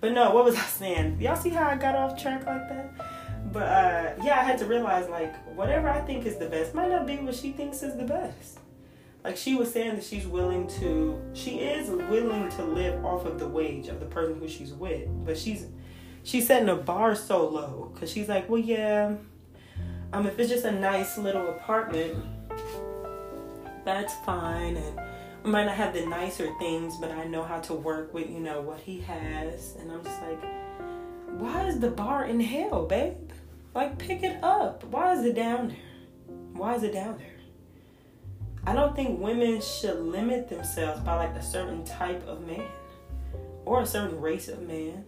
But 0.00 0.12
no, 0.12 0.30
what 0.34 0.44
was 0.44 0.56
I 0.56 0.62
saying? 0.62 1.20
Y'all 1.20 1.36
see 1.36 1.48
how 1.48 1.68
I 1.68 1.76
got 1.76 1.94
off 1.94 2.20
track 2.20 2.44
like 2.46 2.68
that? 2.68 2.92
But 3.52 3.62
uh, 3.62 4.12
yeah, 4.24 4.40
I 4.40 4.44
had 4.44 4.58
to 4.58 4.66
realize 4.66 5.08
like 5.08 5.34
whatever 5.56 5.88
I 5.88 6.00
think 6.00 6.26
is 6.26 6.36
the 6.36 6.46
best 6.46 6.74
might 6.74 6.90
not 6.90 7.06
be 7.06 7.16
what 7.16 7.34
she 7.34 7.52
thinks 7.52 7.82
is 7.82 7.96
the 7.96 8.04
best. 8.04 8.58
Like 9.24 9.36
she 9.36 9.54
was 9.54 9.72
saying 9.72 9.94
that 9.94 10.04
she's 10.04 10.26
willing 10.26 10.66
to, 10.80 11.20
she 11.32 11.60
is 11.60 11.88
willing 11.88 12.48
to 12.50 12.64
live 12.64 13.04
off 13.04 13.24
of 13.24 13.38
the 13.38 13.46
wage 13.46 13.88
of 13.88 14.00
the 14.00 14.06
person 14.06 14.38
who 14.38 14.48
she's 14.48 14.72
with, 14.72 15.08
but 15.24 15.38
she's 15.38 15.66
she's 16.24 16.46
setting 16.46 16.68
a 16.68 16.76
bar 16.76 17.14
so 17.14 17.48
low 17.48 17.90
because 17.94 18.10
she's 18.10 18.28
like, 18.28 18.48
well, 18.48 18.60
yeah, 18.60 19.14
um, 20.12 20.26
if 20.26 20.38
it's 20.38 20.50
just 20.50 20.64
a 20.64 20.72
nice 20.72 21.18
little 21.18 21.48
apartment, 21.50 22.16
that's 23.84 24.14
fine, 24.24 24.76
and 24.76 25.00
I 25.44 25.48
might 25.48 25.64
not 25.64 25.76
have 25.76 25.94
the 25.94 26.06
nicer 26.06 26.52
things, 26.58 26.96
but 27.00 27.10
I 27.10 27.24
know 27.24 27.42
how 27.42 27.60
to 27.60 27.74
work 27.74 28.14
with 28.14 28.30
you 28.30 28.40
know 28.40 28.60
what 28.60 28.80
he 28.80 29.00
has, 29.00 29.76
and 29.80 29.90
I'm 29.90 30.04
just 30.04 30.20
like, 30.22 30.40
why 31.38 31.66
is 31.66 31.80
the 31.80 31.90
bar 31.90 32.26
in 32.26 32.40
hell, 32.40 32.86
babe? 32.86 33.30
Like, 33.74 33.98
pick 33.98 34.22
it 34.22 34.42
up. 34.44 34.84
Why 34.84 35.14
is 35.14 35.24
it 35.24 35.34
down 35.34 35.68
there? 35.68 36.36
Why 36.52 36.74
is 36.74 36.82
it 36.82 36.92
down 36.92 37.18
there? 37.18 37.28
I 38.64 38.74
don't 38.74 38.94
think 38.94 39.18
women 39.18 39.60
should 39.60 39.98
limit 40.00 40.48
themselves 40.48 41.00
by 41.00 41.16
like 41.16 41.34
a 41.34 41.42
certain 41.42 41.84
type 41.84 42.26
of 42.28 42.46
man 42.46 42.68
or 43.64 43.80
a 43.80 43.86
certain 43.86 44.20
race 44.20 44.48
of 44.48 44.62
man. 44.62 45.04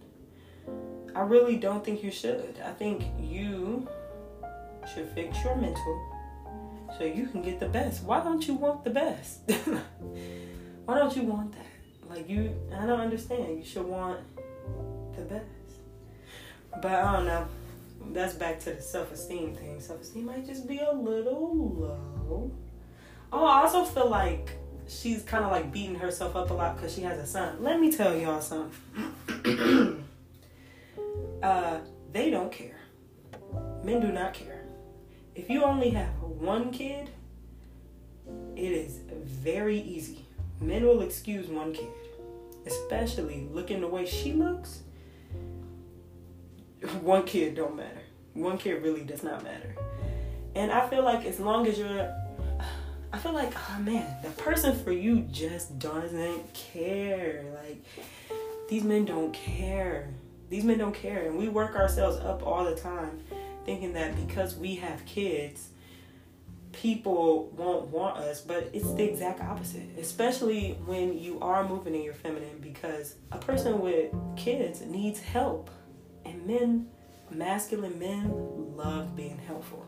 I 1.14 1.20
really 1.20 1.56
don't 1.56 1.84
think 1.84 2.02
you 2.02 2.10
should. 2.10 2.58
I 2.64 2.72
think 2.72 3.04
you 3.20 3.86
should 4.92 5.08
fix 5.10 5.42
your 5.44 5.54
mental 5.54 6.13
so 6.98 7.04
you 7.04 7.26
can 7.26 7.42
get 7.42 7.60
the 7.60 7.68
best. 7.68 8.02
Why 8.04 8.22
don't 8.22 8.46
you 8.46 8.54
want 8.54 8.84
the 8.84 8.90
best? 8.90 9.40
Why 10.84 10.98
don't 10.98 11.16
you 11.16 11.22
want 11.22 11.52
that? 11.52 11.66
Like 12.08 12.28
you 12.28 12.54
I 12.76 12.86
don't 12.86 13.00
understand. 13.00 13.58
You 13.58 13.64
should 13.64 13.86
want 13.86 14.20
the 15.16 15.22
best. 15.22 15.44
But 16.80 16.92
I 16.92 17.12
don't 17.12 17.26
know. 17.26 17.46
That's 18.12 18.34
back 18.34 18.60
to 18.60 18.74
the 18.74 18.82
self-esteem 18.82 19.54
thing. 19.54 19.80
Self-esteem 19.80 20.26
might 20.26 20.46
just 20.46 20.68
be 20.68 20.78
a 20.78 20.92
little 20.92 21.56
low. 21.56 22.50
Oh, 23.32 23.44
I 23.44 23.62
also 23.62 23.84
feel 23.84 24.10
like 24.10 24.50
she's 24.86 25.22
kind 25.22 25.44
of 25.44 25.50
like 25.50 25.72
beating 25.72 25.94
herself 25.94 26.36
up 26.36 26.50
a 26.50 26.54
lot 26.54 26.76
because 26.76 26.94
she 26.94 27.00
has 27.02 27.18
a 27.18 27.26
son. 27.26 27.62
Let 27.62 27.80
me 27.80 27.90
tell 27.90 28.14
y'all 28.14 28.40
something. 28.40 30.04
uh, 31.42 31.78
they 32.12 32.30
don't 32.30 32.52
care. 32.52 32.78
Men 33.82 34.00
do 34.00 34.12
not 34.12 34.34
care. 34.34 34.63
If 35.34 35.50
you 35.50 35.64
only 35.64 35.90
have 35.90 36.20
one 36.22 36.70
kid, 36.70 37.10
it 38.56 38.72
is 38.72 39.00
very 39.24 39.80
easy. 39.80 40.24
Men 40.60 40.86
will 40.86 41.02
excuse 41.02 41.48
one 41.48 41.72
kid, 41.72 41.90
especially 42.66 43.48
looking 43.50 43.80
the 43.80 43.88
way 43.88 44.06
she 44.06 44.32
looks. 44.32 44.80
One 47.00 47.24
kid 47.24 47.56
don't 47.56 47.76
matter. 47.76 48.02
One 48.34 48.58
kid 48.58 48.82
really 48.82 49.02
does 49.02 49.22
not 49.22 49.42
matter. 49.42 49.74
And 50.54 50.70
I 50.70 50.88
feel 50.88 51.02
like 51.02 51.24
as 51.24 51.40
long 51.40 51.66
as 51.66 51.78
you're 51.78 52.14
I 53.12 53.18
feel 53.18 53.32
like, 53.32 53.52
oh 53.70 53.80
man, 53.80 54.16
the 54.24 54.30
person 54.30 54.76
for 54.76 54.90
you 54.90 55.20
just 55.30 55.78
doesn't 55.78 56.52
care. 56.52 57.44
Like, 57.54 57.84
these 58.68 58.82
men 58.82 59.04
don't 59.04 59.32
care. 59.32 60.08
These 60.50 60.64
men 60.64 60.78
don't 60.78 60.94
care. 60.94 61.26
And 61.26 61.38
we 61.38 61.48
work 61.48 61.76
ourselves 61.76 62.16
up 62.18 62.44
all 62.44 62.64
the 62.64 62.74
time 62.74 63.20
thinking 63.64 63.92
that 63.94 64.14
because 64.26 64.56
we 64.56 64.76
have 64.76 65.04
kids, 65.06 65.68
people 66.72 67.50
won't 67.56 67.88
want 67.88 68.18
us. 68.18 68.40
But 68.40 68.70
it's 68.72 68.92
the 68.92 69.04
exact 69.04 69.40
opposite, 69.40 69.98
especially 69.98 70.72
when 70.86 71.18
you 71.18 71.40
are 71.40 71.66
moving 71.66 71.94
in 71.94 72.02
your 72.02 72.14
feminine 72.14 72.58
because 72.60 73.16
a 73.32 73.38
person 73.38 73.80
with 73.80 74.12
kids 74.36 74.80
needs 74.82 75.20
help. 75.20 75.70
And 76.24 76.46
men, 76.46 76.86
masculine 77.30 77.98
men, 77.98 78.30
love 78.76 79.14
being 79.14 79.38
helpful 79.46 79.86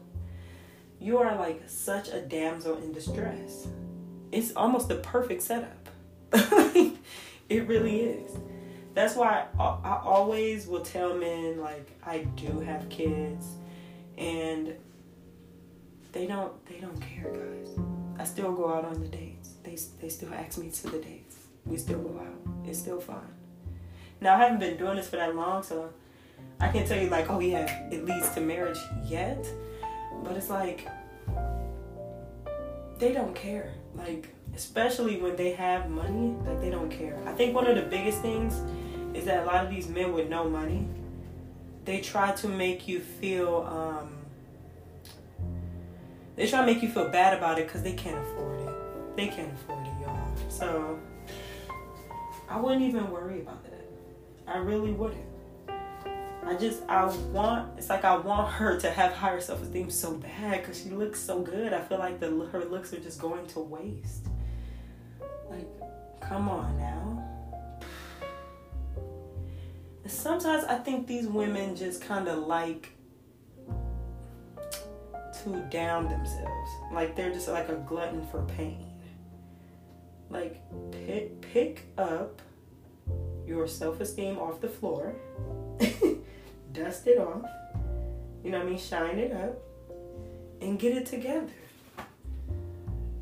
you 0.98 1.18
are 1.18 1.36
like 1.36 1.62
such 1.66 2.08
a 2.08 2.20
damsel 2.20 2.76
in 2.78 2.92
distress. 2.92 3.66
It's 4.32 4.54
almost 4.56 4.88
the 4.88 4.96
perfect 4.96 5.42
setup. 5.42 5.88
it 7.48 7.68
really 7.68 8.00
is. 8.00 8.32
That's 8.94 9.14
why 9.14 9.44
I, 9.58 10.00
always 10.02 10.66
will 10.66 10.80
tell 10.80 11.14
men 11.14 11.60
like 11.60 11.90
I 12.02 12.20
do 12.34 12.60
have 12.60 12.88
kids, 12.88 13.46
and 14.18 14.74
they 16.12 16.26
don't 16.26 16.64
they 16.66 16.80
don't 16.80 17.00
care, 17.00 17.32
guys. 17.32 17.78
I 18.18 18.24
still 18.24 18.52
go 18.52 18.72
out 18.72 18.84
on 18.84 19.00
the 19.00 19.08
dates. 19.08 19.50
They 19.62 19.76
they 20.00 20.08
still 20.08 20.32
ask 20.32 20.58
me 20.58 20.70
to 20.70 20.90
the 20.90 20.98
dates. 20.98 21.36
We 21.64 21.76
still 21.76 21.98
go 21.98 22.18
out. 22.18 22.66
It's 22.66 22.78
still 22.78 23.00
fun. 23.00 23.26
Now 24.20 24.36
I 24.36 24.38
haven't 24.38 24.60
been 24.60 24.76
doing 24.76 24.96
this 24.96 25.08
for 25.08 25.16
that 25.16 25.34
long, 25.34 25.62
so 25.62 25.90
I 26.60 26.68
can't 26.68 26.86
tell 26.86 27.00
you 27.00 27.10
like, 27.10 27.28
oh 27.28 27.40
yeah, 27.40 27.88
it 27.90 28.04
leads 28.04 28.30
to 28.30 28.40
marriage 28.40 28.78
yet. 29.04 29.46
But 30.24 30.36
it's 30.36 30.48
like 30.48 30.88
they 32.98 33.12
don't 33.12 33.34
care. 33.34 33.72
Like 33.94 34.34
especially 34.54 35.20
when 35.20 35.36
they 35.36 35.52
have 35.52 35.90
money, 35.90 36.34
like 36.46 36.60
they 36.60 36.70
don't 36.70 36.90
care. 36.90 37.18
I 37.26 37.32
think 37.32 37.54
one 37.54 37.66
of 37.66 37.76
the 37.76 37.82
biggest 37.82 38.22
things 38.22 38.54
is 39.14 39.24
that 39.26 39.42
a 39.42 39.46
lot 39.46 39.64
of 39.64 39.70
these 39.70 39.88
men 39.88 40.12
with 40.12 40.28
no 40.28 40.48
money, 40.48 40.88
they 41.86 42.00
try 42.00 42.32
to 42.32 42.48
make 42.48 42.86
you 42.86 43.00
feel 43.00 43.66
um 43.70 44.16
they 46.34 46.46
try 46.46 46.60
to 46.60 46.66
make 46.66 46.82
you 46.82 46.90
feel 46.90 47.08
bad 47.08 47.36
about 47.36 47.58
it 47.58 47.66
because 47.66 47.82
they 47.82 47.94
can't 47.94 48.18
afford 48.18 48.60
it. 48.60 49.16
They 49.16 49.28
can't 49.28 49.50
afford 49.54 49.86
it, 49.86 49.92
y'all. 50.02 50.50
So 50.50 50.98
I 52.50 52.60
wouldn't 52.60 52.82
even 52.82 53.10
worry 53.10 53.40
about 53.40 53.64
that. 53.64 53.86
I 54.46 54.58
really 54.58 54.92
wouldn't. 54.92 55.24
I 56.44 56.54
just 56.54 56.82
I 56.88 57.06
want 57.32 57.78
it's 57.78 57.88
like 57.88 58.04
I 58.04 58.16
want 58.16 58.52
her 58.52 58.78
to 58.78 58.90
have 58.90 59.12
higher 59.12 59.40
self 59.40 59.62
esteem 59.62 59.90
so 59.90 60.14
bad 60.14 60.60
because 60.60 60.80
she 60.80 60.90
looks 60.90 61.18
so 61.18 61.40
good. 61.40 61.72
I 61.72 61.80
feel 61.80 61.98
like 61.98 62.20
the 62.20 62.28
her 62.52 62.64
looks 62.66 62.92
are 62.92 63.00
just 63.00 63.20
going 63.20 63.46
to 63.48 63.60
waste. 63.60 64.26
Like, 65.50 65.66
come 66.20 66.48
on 66.48 66.76
now. 66.76 67.35
Sometimes 70.08 70.64
I 70.64 70.76
think 70.78 71.06
these 71.06 71.26
women 71.26 71.74
just 71.76 72.00
kind 72.00 72.28
of 72.28 72.46
like 72.46 72.92
to 75.42 75.60
down 75.70 76.08
themselves. 76.08 76.70
Like 76.92 77.16
they're 77.16 77.32
just 77.32 77.48
like 77.48 77.68
a 77.68 77.76
glutton 77.76 78.26
for 78.26 78.42
pain. 78.42 78.92
Like 80.30 80.60
pick 80.90 81.40
pick 81.40 81.86
up 81.98 82.42
your 83.46 83.68
self 83.68 84.00
esteem 84.00 84.38
off 84.38 84.60
the 84.60 84.68
floor. 84.68 85.14
dust 86.76 87.06
it 87.06 87.18
off, 87.18 87.48
you 88.44 88.50
know 88.50 88.58
what 88.58 88.66
I 88.66 88.70
mean, 88.70 88.78
shine 88.78 89.18
it 89.18 89.32
up, 89.32 89.56
and 90.60 90.78
get 90.78 90.96
it 90.96 91.06
together. 91.06 91.48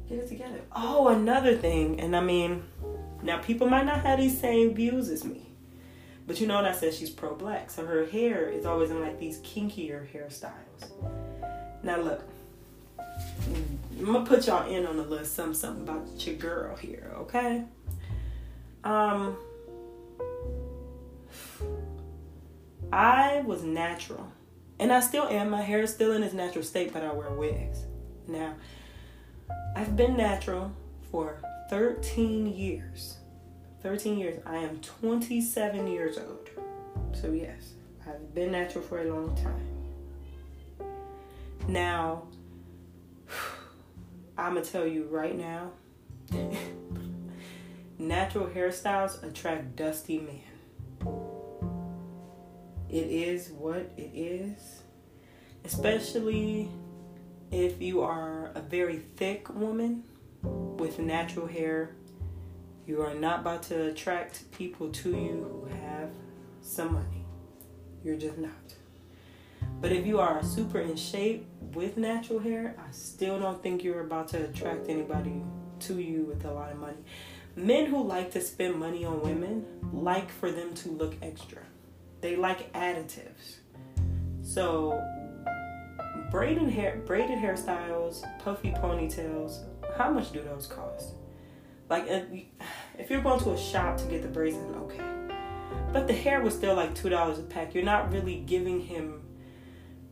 Get 0.09 0.19
it 0.19 0.29
together. 0.29 0.61
Oh, 0.75 1.09
another 1.09 1.57
thing, 1.57 2.01
and 2.01 2.17
I 2.17 2.21
mean, 2.21 2.65
now 3.23 3.39
people 3.39 3.69
might 3.69 3.87
not 3.87 4.01
have 4.01 4.19
these 4.19 4.39
same 4.39 4.75
views 4.75 5.09
as 5.09 5.25
me, 5.25 5.54
but 6.27 6.41
you 6.41 6.47
know 6.47 6.57
what 6.57 6.65
I 6.65 6.73
said? 6.73 6.95
She's 6.95 7.11
pro 7.11 7.35
black, 7.35 7.71
so 7.71 7.85
her 7.85 8.07
hair 8.07 8.49
is 8.49 8.65
always 8.67 8.91
in 8.91 9.01
like 9.01 9.19
these 9.19 9.41
kinkier 9.41 10.07
hairstyles. 10.13 10.91
Now, 11.83 12.01
look, 12.01 12.23
I'm 13.99 14.05
gonna 14.05 14.27
put 14.27 14.47
y'all 14.47 14.69
in 14.71 14.87
on 14.87 14.99
a 14.99 15.03
little 15.03 15.25
something, 15.25 15.55
something 15.55 15.83
about 15.83 16.27
your 16.27 16.37
girl 16.37 16.77
here, 16.77 17.13
okay? 17.19 17.65
Um, 18.83 19.37
I 22.93 23.43
was 23.47 23.63
natural. 23.63 24.33
And 24.79 24.93
I 24.93 25.01
still 25.01 25.29
am. 25.29 25.51
My 25.51 25.63
hair 25.63 25.83
is 25.83 25.93
still 25.93 26.13
in 26.13 26.23
its 26.23 26.35
natural 26.35 26.65
state, 26.65 26.93
but 26.93 27.03
I 27.03 27.13
wear 27.13 27.31
wigs. 27.31 27.85
Now, 28.27 28.55
I've 29.77 29.97
been 29.97 30.17
natural 30.17 30.73
for 31.11 31.39
13 31.71 32.47
years. 32.47 33.19
13 33.85 34.19
years. 34.19 34.43
I 34.47 34.57
am 34.57 34.81
27 34.81 35.87
years 35.87 36.17
old. 36.17 36.49
So, 37.13 37.33
yes, 37.33 37.75
I've 38.09 38.35
been 38.35 38.51
natural 38.51 38.83
for 38.83 39.03
a 39.03 39.05
long 39.05 39.37
time. 39.37 40.89
Now, 41.69 42.23
I'm 44.39 44.55
gonna 44.55 44.65
tell 44.65 44.87
you 44.87 45.07
right 45.11 45.37
now. 45.37 45.73
natural 47.99 48.47
hairstyles 48.47 49.23
attract 49.23 49.77
dusty 49.77 50.19
men. 50.19 50.41
It 52.89 53.07
is 53.11 53.51
what 53.51 53.93
it 53.99 54.13
is, 54.15 54.81
especially 55.63 56.71
if 57.53 57.83
you 57.83 58.01
are 58.01 58.51
a 58.55 58.63
very 58.63 59.01
thick 59.17 59.55
woman 59.55 60.05
with 60.43 60.99
natural 60.99 61.47
hair. 61.47 61.97
You 62.87 63.01
are 63.03 63.15
not 63.15 63.41
about 63.41 63.63
to 63.65 63.87
attract 63.87 64.51
people 64.53 64.91
to 64.91 65.11
you 65.11 65.49
who 65.51 65.69
have 65.87 66.11
some 66.61 66.93
money. 66.93 67.25
You're 68.05 68.17
just 68.17 68.37
not. 68.37 68.75
But 69.81 69.91
if 69.93 70.07
you 70.07 70.21
are 70.21 70.43
super 70.43 70.81
in 70.81 70.97
shape 70.97 71.47
with 71.73 71.97
natural 71.97 72.39
hair, 72.39 72.77
I 72.79 72.91
still 72.93 73.41
don't 73.41 73.63
think 73.63 73.83
you're 73.83 74.03
about 74.03 74.29
to 74.29 74.45
attract 74.45 74.89
anybody 74.89 75.43
to 75.81 75.99
you 75.99 76.25
with 76.25 76.45
a 76.45 76.53
lot 76.53 76.73
of 76.73 76.79
money. 76.79 76.99
Men 77.57 77.87
who 77.87 78.03
like 78.03 78.31
to 78.33 78.41
spend 78.41 78.77
money 78.77 79.05
on 79.05 79.23
women 79.23 79.65
like 79.93 80.31
for 80.31 80.51
them 80.51 80.75
to 80.75 80.91
look 80.91 81.15
extra. 81.23 81.63
They 82.21 82.37
like 82.37 82.73
additives. 82.73 83.59
So 84.43 85.03
braided 86.31 86.69
hair 86.69 87.01
braided 87.07 87.39
hairstyles, 87.39 88.25
puffy 88.41 88.73
ponytails, 88.73 89.65
how 89.97 90.11
much 90.11 90.33
do 90.33 90.43
those 90.43 90.67
cost? 90.67 91.15
Like 91.95 92.09
if 92.99 93.09
you're 93.09 93.23
going 93.23 93.39
to 93.39 93.53
a 93.53 93.57
shop 93.57 93.99
to 93.99 94.05
get 94.07 94.23
the 94.23 94.29
braids 94.29 94.57
okay. 94.57 95.01
But 95.93 96.09
the 96.09 96.13
hair 96.13 96.41
was 96.41 96.53
still 96.53 96.75
like 96.75 96.93
two 96.93 97.09
dollars 97.09 97.39
a 97.39 97.43
pack. 97.43 97.73
You're 97.73 97.85
not 97.85 98.11
really 98.11 98.41
giving 98.41 98.81
him 98.81 99.23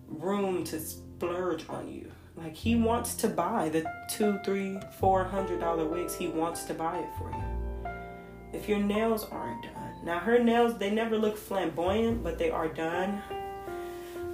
room 0.07 0.63
to 0.67 0.79
splurge 0.79 1.69
on 1.69 1.89
you. 1.89 2.13
Like 2.37 2.55
he 2.55 2.77
wants 2.77 3.17
to 3.17 3.29
buy 3.29 3.69
the 3.69 3.85
two, 4.09 4.39
three, 4.45 4.79
four 5.01 5.25
hundred 5.25 5.59
dollar 5.59 5.85
wigs. 5.85 6.15
He 6.15 6.29
wants 6.29 6.63
to 6.65 6.75
buy 6.75 6.99
it 6.99 7.09
for 7.19 7.33
you. 7.33 7.91
If 8.53 8.69
your 8.69 8.79
nails 8.79 9.25
aren't 9.25 9.65
done. 9.65 10.05
Now 10.05 10.21
her 10.21 10.39
nails, 10.39 10.79
they 10.79 10.91
never 10.91 11.19
look 11.19 11.37
flamboyant, 11.37 12.23
but 12.23 12.39
they 12.39 12.51
are 12.51 12.69
done. 12.69 13.21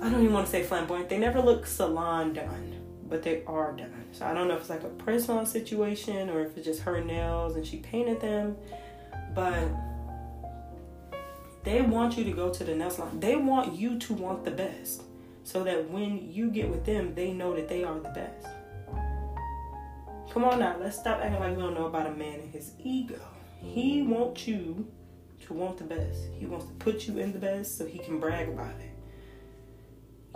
I 0.02 0.10
don't 0.10 0.20
even 0.20 0.34
want 0.34 0.44
to 0.44 0.52
say 0.52 0.64
flamboyant. 0.64 1.08
They 1.08 1.18
never 1.18 1.40
look 1.40 1.64
salon 1.64 2.34
done, 2.34 2.74
but 3.08 3.22
they 3.22 3.42
are 3.46 3.72
done. 3.72 3.97
So 4.12 4.26
I 4.26 4.34
don't 4.34 4.48
know 4.48 4.54
if 4.54 4.60
it's 4.60 4.70
like 4.70 4.84
a 4.84 4.88
press 4.88 5.28
on 5.28 5.46
situation 5.46 6.30
or 6.30 6.40
if 6.40 6.56
it's 6.56 6.66
just 6.66 6.82
her 6.82 7.02
nails 7.02 7.56
and 7.56 7.66
she 7.66 7.78
painted 7.78 8.20
them. 8.20 8.56
But 9.34 9.68
they 11.64 11.82
want 11.82 12.16
you 12.16 12.24
to 12.24 12.32
go 12.32 12.50
to 12.52 12.64
the 12.64 12.74
nail 12.74 12.90
salon. 12.90 13.20
They 13.20 13.36
want 13.36 13.74
you 13.74 13.98
to 13.98 14.14
want 14.14 14.44
the 14.44 14.50
best 14.50 15.02
so 15.44 15.64
that 15.64 15.90
when 15.90 16.30
you 16.30 16.50
get 16.50 16.68
with 16.68 16.84
them, 16.84 17.14
they 17.14 17.32
know 17.32 17.54
that 17.54 17.68
they 17.68 17.84
are 17.84 17.98
the 17.98 18.10
best. 18.10 18.46
Come 20.30 20.44
on 20.44 20.58
now, 20.58 20.76
let's 20.78 20.98
stop 20.98 21.20
acting 21.22 21.40
like 21.40 21.56
we 21.56 21.62
don't 21.62 21.74
know 21.74 21.86
about 21.86 22.06
a 22.06 22.12
man 22.12 22.40
and 22.40 22.52
his 22.52 22.72
ego. 22.78 23.20
He 23.60 24.02
wants 24.02 24.46
you 24.46 24.86
to 25.46 25.54
want 25.54 25.78
the 25.78 25.84
best. 25.84 26.20
He 26.38 26.46
wants 26.46 26.66
to 26.66 26.72
put 26.74 27.06
you 27.08 27.18
in 27.18 27.32
the 27.32 27.38
best 27.38 27.78
so 27.78 27.86
he 27.86 27.98
can 27.98 28.20
brag 28.20 28.48
about 28.48 28.74
it. 28.80 28.87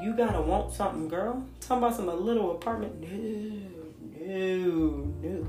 You 0.01 0.17
gotta 0.17 0.41
want 0.41 0.73
something, 0.73 1.09
girl. 1.09 1.47
Talking 1.61 1.85
about 1.85 1.97
some 1.97 2.09
a 2.09 2.15
little 2.15 2.53
apartment. 2.53 3.01
No, 3.01 4.25
no, 4.27 5.15
no. 5.21 5.47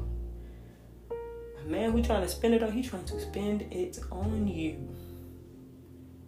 A 1.61 1.67
man 1.67 1.91
who 1.91 2.03
trying 2.03 2.21
to 2.21 2.27
spend 2.27 2.53
it 2.53 2.63
on, 2.63 2.71
he 2.71 2.83
trying 2.83 3.05
to 3.05 3.19
spend 3.21 3.61
it 3.71 3.99
on 4.11 4.47
you. 4.47 4.89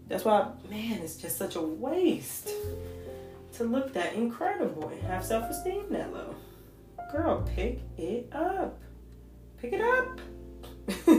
That's 0.08 0.24
why, 0.24 0.52
man, 0.70 1.00
it's 1.02 1.18
just 1.18 1.38
such 1.38 1.56
a 1.56 1.62
waste 1.62 2.50
to 3.54 3.64
look 3.64 3.94
that 3.94 4.14
incredible 4.14 4.88
and 4.90 5.02
have 5.04 5.24
self 5.24 5.50
esteem 5.50 5.86
that 5.92 6.14
low. 6.14 6.36
Girl, 7.12 7.44
pick 7.56 7.82
it 7.98 8.30
up. 8.34 8.82
Pick 9.58 9.74
it 9.74 9.82
up. 9.82 10.20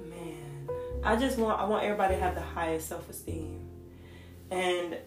Man, 0.00 0.68
I 1.02 1.16
just 1.16 1.38
want 1.38 1.60
I 1.60 1.64
want 1.64 1.84
everybody 1.84 2.14
to 2.14 2.20
have 2.20 2.34
the 2.34 2.42
highest 2.42 2.88
self 2.88 3.08
esteem. 3.08 3.73
And 4.50 4.98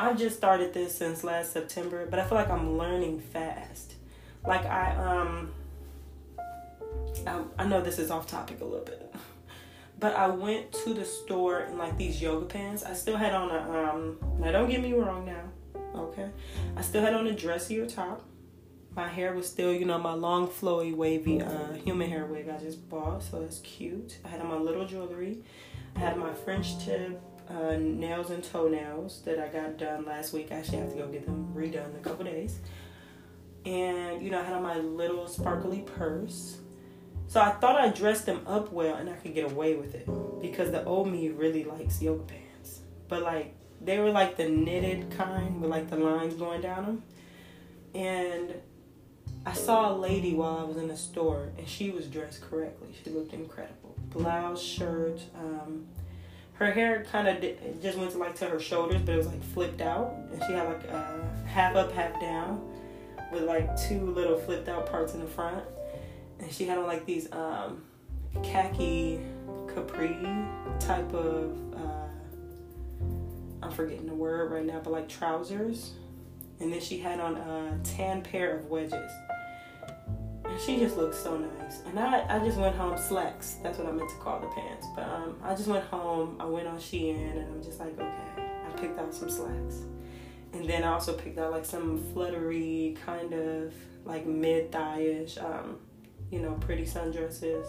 I've 0.00 0.18
just 0.18 0.36
started 0.36 0.72
this 0.72 0.96
since 0.96 1.22
last 1.24 1.52
September, 1.52 2.06
but 2.08 2.18
I 2.18 2.24
feel 2.24 2.38
like 2.38 2.48
I'm 2.48 2.78
learning 2.78 3.20
fast. 3.20 3.94
Like 4.46 4.64
I 4.64 4.94
um 4.96 5.52
I, 7.26 7.42
I 7.58 7.66
know 7.66 7.82
this 7.82 7.98
is 7.98 8.10
off 8.10 8.26
topic 8.26 8.60
a 8.60 8.64
little 8.64 8.84
bit. 8.84 9.14
But 9.98 10.16
I 10.16 10.28
went 10.28 10.72
to 10.84 10.94
the 10.94 11.04
store 11.04 11.60
in 11.60 11.76
like 11.76 11.98
these 11.98 12.22
yoga 12.22 12.46
pants. 12.46 12.82
I 12.84 12.94
still 12.94 13.18
had 13.18 13.34
on 13.34 13.50
a 13.50 13.90
um 13.90 14.16
now 14.38 14.50
don't 14.50 14.70
get 14.70 14.80
me 14.80 14.94
wrong 14.94 15.26
now. 15.26 15.44
Okay. 15.94 16.30
I 16.74 16.80
still 16.80 17.02
had 17.02 17.12
on 17.12 17.26
a 17.26 17.34
dressier 17.34 17.84
top. 17.86 18.24
My 18.96 19.06
hair 19.06 19.34
was 19.34 19.46
still, 19.46 19.74
you 19.74 19.84
know, 19.84 19.98
my 19.98 20.14
long 20.14 20.48
flowy 20.48 20.94
wavy 20.94 21.42
uh 21.42 21.74
human 21.74 22.08
hair 22.08 22.24
wig 22.24 22.48
I 22.48 22.56
just 22.58 22.88
bought, 22.88 23.22
so 23.22 23.42
it's 23.42 23.58
cute. 23.58 24.16
I 24.24 24.28
had 24.28 24.40
on 24.40 24.48
my 24.48 24.56
little 24.56 24.86
jewelry. 24.86 25.42
I 25.94 25.98
had 25.98 26.16
my 26.16 26.32
French 26.32 26.82
tip 26.82 27.20
uh, 27.50 27.76
nails 27.76 28.30
and 28.30 28.42
toenails 28.42 29.22
that 29.22 29.38
I 29.38 29.48
got 29.48 29.76
done 29.76 30.04
last 30.04 30.32
week. 30.32 30.48
I 30.50 30.56
actually 30.56 30.78
have 30.78 30.92
to 30.92 30.98
go 30.98 31.08
get 31.08 31.26
them 31.26 31.52
redone 31.54 31.90
in 31.90 31.96
a 31.96 32.02
couple 32.02 32.24
days. 32.24 32.58
And 33.64 34.22
you 34.22 34.30
know, 34.30 34.40
I 34.40 34.44
had 34.44 34.54
on 34.54 34.62
my 34.62 34.78
little 34.78 35.26
sparkly 35.26 35.80
purse. 35.80 36.58
So 37.26 37.40
I 37.40 37.50
thought 37.50 37.76
I 37.76 37.88
dressed 37.88 38.26
them 38.26 38.40
up 38.46 38.72
well 38.72 38.96
and 38.96 39.08
I 39.08 39.14
could 39.14 39.34
get 39.34 39.50
away 39.50 39.74
with 39.74 39.94
it 39.94 40.08
because 40.40 40.70
the 40.72 40.84
old 40.84 41.10
me 41.10 41.28
really 41.28 41.64
likes 41.64 42.02
yoga 42.02 42.24
pants. 42.24 42.80
But 43.08 43.22
like 43.22 43.54
they 43.80 43.98
were 43.98 44.10
like 44.10 44.36
the 44.36 44.48
knitted 44.48 45.10
kind 45.10 45.60
with 45.60 45.70
like 45.70 45.90
the 45.90 45.96
lines 45.96 46.34
going 46.34 46.60
down 46.60 46.84
them. 46.84 47.02
And 47.94 48.54
I 49.46 49.52
saw 49.52 49.92
a 49.92 49.96
lady 49.96 50.34
while 50.34 50.58
I 50.58 50.64
was 50.64 50.76
in 50.76 50.88
the 50.88 50.96
store 50.96 51.50
and 51.56 51.66
she 51.66 51.90
was 51.90 52.06
dressed 52.06 52.42
correctly. 52.42 52.88
She 53.02 53.10
looked 53.10 53.32
incredible. 53.32 53.94
Blouse, 54.10 54.62
shirt, 54.62 55.20
um, 55.34 55.86
her 56.60 56.70
hair 56.70 57.04
kind 57.10 57.26
of 57.26 57.82
just 57.82 57.98
went 57.98 58.12
to 58.12 58.18
like 58.18 58.36
to 58.36 58.46
her 58.46 58.60
shoulders, 58.60 59.02
but 59.04 59.14
it 59.14 59.18
was 59.18 59.26
like 59.26 59.42
flipped 59.42 59.80
out, 59.80 60.14
and 60.32 60.40
she 60.44 60.52
had 60.52 60.68
like 60.68 60.84
a 60.84 61.28
half 61.46 61.74
up, 61.74 61.90
half 61.90 62.20
down, 62.20 62.60
with 63.32 63.42
like 63.42 63.76
two 63.76 64.12
little 64.12 64.38
flipped 64.38 64.68
out 64.68 64.88
parts 64.88 65.14
in 65.14 65.20
the 65.20 65.26
front 65.26 65.64
and 66.40 66.52
she 66.52 66.64
had 66.64 66.78
on 66.78 66.86
like 66.86 67.04
these 67.06 67.30
um, 67.32 67.82
khaki 68.42 69.20
capri 69.72 70.16
type 70.78 71.12
of 71.12 71.56
uh, 71.74 72.06
I'm 73.62 73.70
forgetting 73.70 74.06
the 74.06 74.14
word 74.14 74.50
right 74.50 74.64
now, 74.64 74.80
but 74.82 74.92
like 74.92 75.08
trousers. 75.08 75.92
And 76.60 76.72
then 76.72 76.80
she 76.80 76.98
had 76.98 77.20
on 77.20 77.36
a 77.36 77.78
tan 77.84 78.22
pair 78.22 78.58
of 78.58 78.66
wedges. 78.66 79.10
And 80.50 80.60
she 80.60 80.78
just 80.78 80.96
looked 80.96 81.14
so 81.14 81.38
nice. 81.38 81.82
And 81.86 81.98
I, 81.98 82.26
I 82.28 82.38
just 82.40 82.58
went 82.58 82.74
home 82.74 82.98
slacks. 82.98 83.58
That's 83.62 83.78
what 83.78 83.86
I 83.86 83.92
meant 83.92 84.10
to 84.10 84.16
call 84.16 84.40
the 84.40 84.48
pants. 84.48 84.86
But 84.96 85.08
um, 85.08 85.36
I 85.44 85.54
just 85.54 85.68
went 85.68 85.84
home. 85.84 86.36
I 86.40 86.44
went 86.44 86.66
on 86.66 86.78
Shein 86.78 87.14
and 87.36 87.52
I'm 87.52 87.62
just 87.62 87.78
like, 87.78 87.98
okay. 87.98 88.42
I 88.66 88.80
picked 88.80 88.98
out 88.98 89.14
some 89.14 89.30
slacks. 89.30 89.82
And 90.52 90.68
then 90.68 90.82
I 90.82 90.88
also 90.88 91.12
picked 91.12 91.38
out 91.38 91.52
like 91.52 91.64
some 91.64 92.02
fluttery 92.12 92.96
kind 93.06 93.32
of 93.32 93.72
like 94.04 94.26
mid 94.26 94.72
thigh 94.72 95.02
ish 95.02 95.38
um, 95.38 95.78
you 96.30 96.40
know, 96.40 96.54
pretty 96.54 96.84
sundresses. 96.84 97.66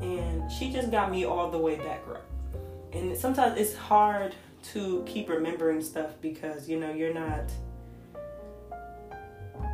And 0.00 0.50
she 0.50 0.72
just 0.72 0.90
got 0.90 1.10
me 1.10 1.24
all 1.24 1.50
the 1.50 1.58
way 1.58 1.76
back 1.76 2.02
up. 2.08 2.24
And 2.92 3.16
sometimes 3.16 3.58
it's 3.58 3.74
hard 3.74 4.34
to 4.72 5.04
keep 5.06 5.28
remembering 5.28 5.82
stuff 5.82 6.12
because, 6.20 6.68
you 6.68 6.78
know, 6.78 6.92
you're 6.92 7.14
not 7.14 7.50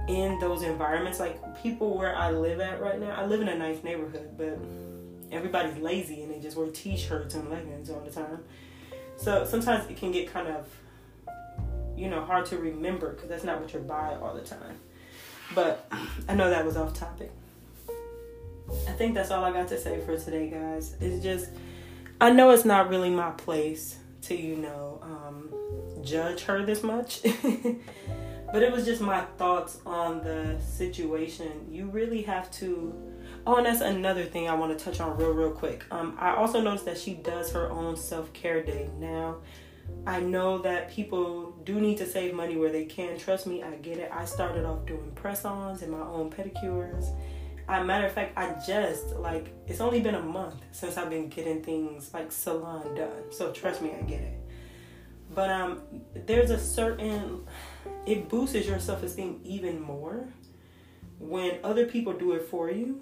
in 0.08 0.38
those 0.38 0.62
environments. 0.62 1.20
Like 1.20 1.62
people 1.62 1.96
where 1.96 2.16
I 2.16 2.30
live 2.30 2.60
at 2.60 2.80
right 2.80 3.00
now, 3.00 3.14
I 3.16 3.26
live 3.26 3.40
in 3.40 3.48
a 3.48 3.56
nice 3.56 3.82
neighborhood, 3.82 4.36
but 4.36 4.58
everybody's 5.30 5.76
lazy 5.78 6.22
and 6.22 6.32
they 6.32 6.38
just 6.38 6.56
wear 6.56 6.68
t 6.68 6.96
shirts 6.96 7.34
and 7.34 7.48
leggings 7.50 7.90
all 7.90 8.00
the 8.00 8.10
time. 8.10 8.40
So 9.16 9.44
sometimes 9.44 9.88
it 9.90 9.96
can 9.96 10.12
get 10.12 10.32
kind 10.32 10.48
of, 10.48 10.68
you 11.96 12.08
know, 12.08 12.24
hard 12.24 12.46
to 12.46 12.58
remember 12.58 13.12
because 13.12 13.28
that's 13.28 13.44
not 13.44 13.60
what 13.60 13.72
you're 13.72 13.82
by 13.82 14.16
all 14.16 14.34
the 14.34 14.42
time. 14.42 14.78
But 15.54 15.90
I 16.28 16.34
know 16.34 16.50
that 16.50 16.64
was 16.64 16.76
off 16.76 16.94
topic. 16.94 17.30
I 18.88 18.92
think 18.92 19.14
that's 19.14 19.30
all 19.30 19.44
I 19.44 19.52
got 19.52 19.68
to 19.68 19.78
say 19.78 20.00
for 20.00 20.16
today, 20.16 20.48
guys. 20.48 20.96
It's 21.00 21.22
just, 21.22 21.50
I 22.20 22.30
know 22.30 22.50
it's 22.50 22.64
not 22.64 22.88
really 22.88 23.10
my 23.10 23.30
place 23.32 23.98
to, 24.22 24.34
you 24.34 24.56
know, 24.56 24.98
um, 25.02 25.52
judge 26.02 26.42
her 26.44 26.64
this 26.64 26.82
much. 26.82 27.20
but 28.52 28.62
it 28.62 28.70
was 28.70 28.84
just 28.84 29.00
my 29.00 29.22
thoughts 29.38 29.80
on 29.86 30.22
the 30.22 30.60
situation. 30.60 31.66
You 31.70 31.86
really 31.86 32.22
have 32.22 32.50
to. 32.52 32.94
Oh, 33.46 33.56
and 33.56 33.66
that's 33.66 33.80
another 33.80 34.24
thing 34.24 34.48
I 34.48 34.54
want 34.54 34.76
to 34.78 34.84
touch 34.84 35.00
on 35.00 35.16
real, 35.16 35.32
real 35.32 35.50
quick. 35.50 35.84
Um, 35.90 36.16
I 36.18 36.34
also 36.34 36.60
noticed 36.60 36.84
that 36.84 36.98
she 36.98 37.14
does 37.14 37.52
her 37.52 37.70
own 37.70 37.96
self 37.96 38.32
care 38.32 38.62
day 38.62 38.88
now. 38.98 39.36
I 40.06 40.20
know 40.20 40.58
that 40.58 40.90
people 40.90 41.52
do 41.64 41.80
need 41.80 41.98
to 41.98 42.06
save 42.06 42.34
money 42.34 42.56
where 42.56 42.70
they 42.70 42.84
can. 42.84 43.18
Trust 43.18 43.46
me, 43.46 43.62
I 43.62 43.74
get 43.76 43.98
it. 43.98 44.10
I 44.12 44.24
started 44.24 44.64
off 44.64 44.86
doing 44.86 45.10
press 45.14 45.44
ons 45.44 45.82
and 45.82 45.90
my 45.90 46.00
own 46.00 46.30
pedicures 46.30 47.12
I 47.68 47.82
matter 47.82 48.06
of 48.06 48.12
fact, 48.12 48.36
I 48.36 48.54
just 48.66 49.16
like 49.16 49.54
it's 49.66 49.80
only 49.80 50.00
been 50.00 50.14
a 50.14 50.22
month 50.22 50.56
since 50.72 50.96
I've 50.96 51.10
been 51.10 51.28
getting 51.28 51.62
things 51.62 52.12
like 52.12 52.32
salon 52.32 52.94
done. 52.94 53.30
So 53.30 53.52
trust 53.52 53.82
me, 53.82 53.92
I 53.98 54.02
get 54.02 54.20
it. 54.20 54.38
But 55.34 55.50
um, 55.50 55.82
there's 56.14 56.50
a 56.50 56.58
certain 56.58 57.46
it 58.06 58.28
boosts 58.28 58.66
your 58.66 58.78
self 58.78 59.02
esteem 59.02 59.40
even 59.44 59.80
more 59.80 60.26
when 61.18 61.58
other 61.62 61.86
people 61.86 62.12
do 62.12 62.32
it 62.32 62.48
for 62.48 62.70
you, 62.70 63.00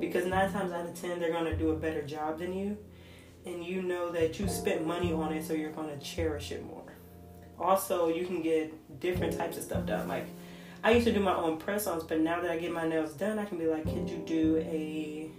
because 0.00 0.26
nine 0.26 0.52
times 0.52 0.72
out 0.72 0.86
of 0.86 0.94
ten 0.94 1.18
they're 1.18 1.32
gonna 1.32 1.56
do 1.56 1.70
a 1.70 1.76
better 1.76 2.02
job 2.02 2.38
than 2.38 2.52
you, 2.52 2.76
and 3.46 3.64
you 3.64 3.82
know 3.82 4.10
that 4.12 4.38
you 4.38 4.48
spent 4.48 4.86
money 4.86 5.12
on 5.12 5.32
it, 5.32 5.44
so 5.44 5.52
you're 5.52 5.72
gonna 5.72 5.98
cherish 5.98 6.52
it 6.52 6.64
more. 6.64 6.94
Also, 7.58 8.08
you 8.08 8.24
can 8.24 8.40
get 8.42 9.00
different 9.00 9.36
types 9.36 9.56
of 9.56 9.64
stuff 9.64 9.84
done. 9.86 10.06
Like 10.06 10.26
I 10.84 10.92
used 10.92 11.06
to 11.06 11.12
do 11.12 11.20
my 11.20 11.34
own 11.34 11.58
press-ons, 11.58 12.04
but 12.04 12.20
now 12.20 12.40
that 12.40 12.50
I 12.50 12.58
get 12.58 12.72
my 12.72 12.86
nails 12.86 13.14
done, 13.14 13.38
I 13.38 13.44
can 13.44 13.58
be 13.58 13.66
like, 13.66 13.84
could 13.84 14.08
you 14.08 14.18
do 14.18 14.56
a 14.58 15.30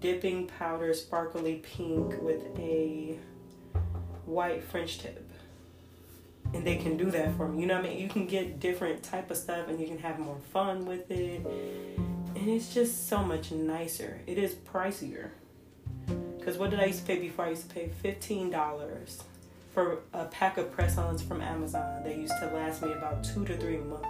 dipping 0.00 0.46
powder 0.46 0.92
sparkly 0.94 1.56
pink 1.56 2.20
with 2.22 2.42
a 2.58 3.18
white 4.24 4.64
French 4.64 4.98
tip. 4.98 5.29
And 6.52 6.66
they 6.66 6.76
can 6.76 6.96
do 6.96 7.10
that 7.10 7.36
for 7.36 7.48
me. 7.48 7.60
You 7.60 7.66
know 7.66 7.76
what 7.76 7.86
I 7.86 7.88
mean? 7.90 7.98
You 7.98 8.08
can 8.08 8.26
get 8.26 8.60
different 8.60 9.02
type 9.02 9.30
of 9.30 9.36
stuff 9.36 9.68
and 9.68 9.80
you 9.80 9.86
can 9.86 9.98
have 9.98 10.18
more 10.18 10.38
fun 10.52 10.84
with 10.84 11.10
it. 11.10 11.46
And 12.34 12.48
it's 12.48 12.72
just 12.74 13.08
so 13.08 13.22
much 13.22 13.52
nicer. 13.52 14.20
It 14.26 14.38
is 14.38 14.54
pricier. 14.54 15.30
Cause 16.44 16.56
what 16.56 16.70
did 16.70 16.80
I 16.80 16.86
used 16.86 17.00
to 17.00 17.06
pay 17.06 17.18
before? 17.18 17.44
I 17.46 17.50
used 17.50 17.68
to 17.68 17.74
pay 17.74 17.90
fifteen 18.02 18.50
dollars 18.50 19.22
for 19.74 19.98
a 20.14 20.24
pack 20.24 20.56
of 20.56 20.72
press-ons 20.72 21.22
from 21.22 21.42
Amazon. 21.42 22.02
They 22.02 22.16
used 22.16 22.32
to 22.40 22.46
last 22.46 22.82
me 22.82 22.92
about 22.92 23.22
two 23.22 23.44
to 23.44 23.56
three 23.56 23.76
months. 23.76 24.08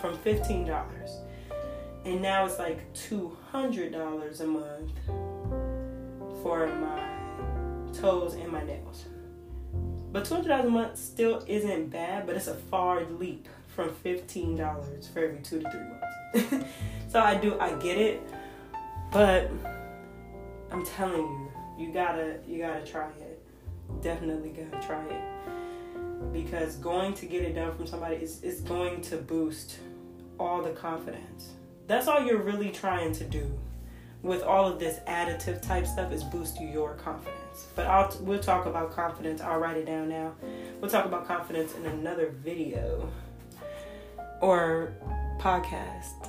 From 0.00 0.16
fifteen 0.18 0.66
dollars 0.66 1.10
and 2.04 2.20
now 2.20 2.44
it's 2.44 2.58
like 2.58 2.92
two 2.92 3.36
hundred 3.50 3.92
dollars 3.92 4.40
a 4.40 4.46
month 4.46 4.92
for 6.42 6.66
my 6.66 7.92
toes 7.92 8.34
and 8.34 8.52
my 8.52 8.62
nails. 8.62 9.06
But 10.14 10.24
two 10.24 10.34
hundred 10.34 10.48
dollars 10.48 10.66
a 10.66 10.70
month 10.70 10.96
still 10.96 11.44
isn't 11.46 11.90
bad, 11.90 12.24
but 12.24 12.36
it's 12.36 12.46
a 12.46 12.54
far 12.54 13.04
leap 13.04 13.48
from 13.66 13.92
fifteen 13.96 14.56
dollars 14.56 15.08
for 15.08 15.18
every 15.18 15.40
two 15.40 15.60
to 15.60 15.70
three 15.70 15.80
months. 15.80 16.66
so 17.08 17.20
I 17.20 17.34
do 17.34 17.58
I 17.58 17.74
get 17.74 17.98
it, 17.98 18.22
but 19.12 19.50
I'm 20.70 20.86
telling 20.86 21.20
you, 21.20 21.52
you 21.76 21.92
gotta 21.92 22.38
you 22.46 22.58
gotta 22.58 22.86
try 22.86 23.08
it. 23.10 23.42
Definitely 24.00 24.50
gotta 24.50 24.86
try 24.86 25.04
it. 25.04 26.32
Because 26.32 26.76
going 26.76 27.12
to 27.14 27.26
get 27.26 27.42
it 27.42 27.54
done 27.54 27.76
from 27.76 27.86
somebody 27.86 28.16
is, 28.16 28.42
is 28.42 28.60
going 28.60 29.02
to 29.02 29.16
boost 29.16 29.78
all 30.38 30.62
the 30.62 30.70
confidence 30.70 31.50
that's 31.86 32.08
all 32.08 32.24
you're 32.24 32.42
really 32.42 32.70
trying 32.70 33.12
to 33.12 33.24
do 33.24 33.52
with 34.22 34.42
all 34.42 34.66
of 34.66 34.78
this 34.78 35.00
additive 35.06 35.60
type 35.60 35.86
stuff 35.86 36.12
is 36.12 36.24
boost 36.24 36.60
your 36.60 36.94
confidence. 36.94 37.43
But 37.74 37.86
I'll 37.86 38.16
we'll 38.20 38.40
talk 38.40 38.66
about 38.66 38.92
confidence. 38.92 39.40
I'll 39.40 39.58
write 39.58 39.76
it 39.76 39.86
down 39.86 40.08
now. 40.08 40.32
We'll 40.80 40.90
talk 40.90 41.04
about 41.04 41.26
confidence 41.26 41.74
in 41.74 41.86
another 41.86 42.34
video 42.42 43.10
or 44.40 44.94
podcast. 45.38 46.28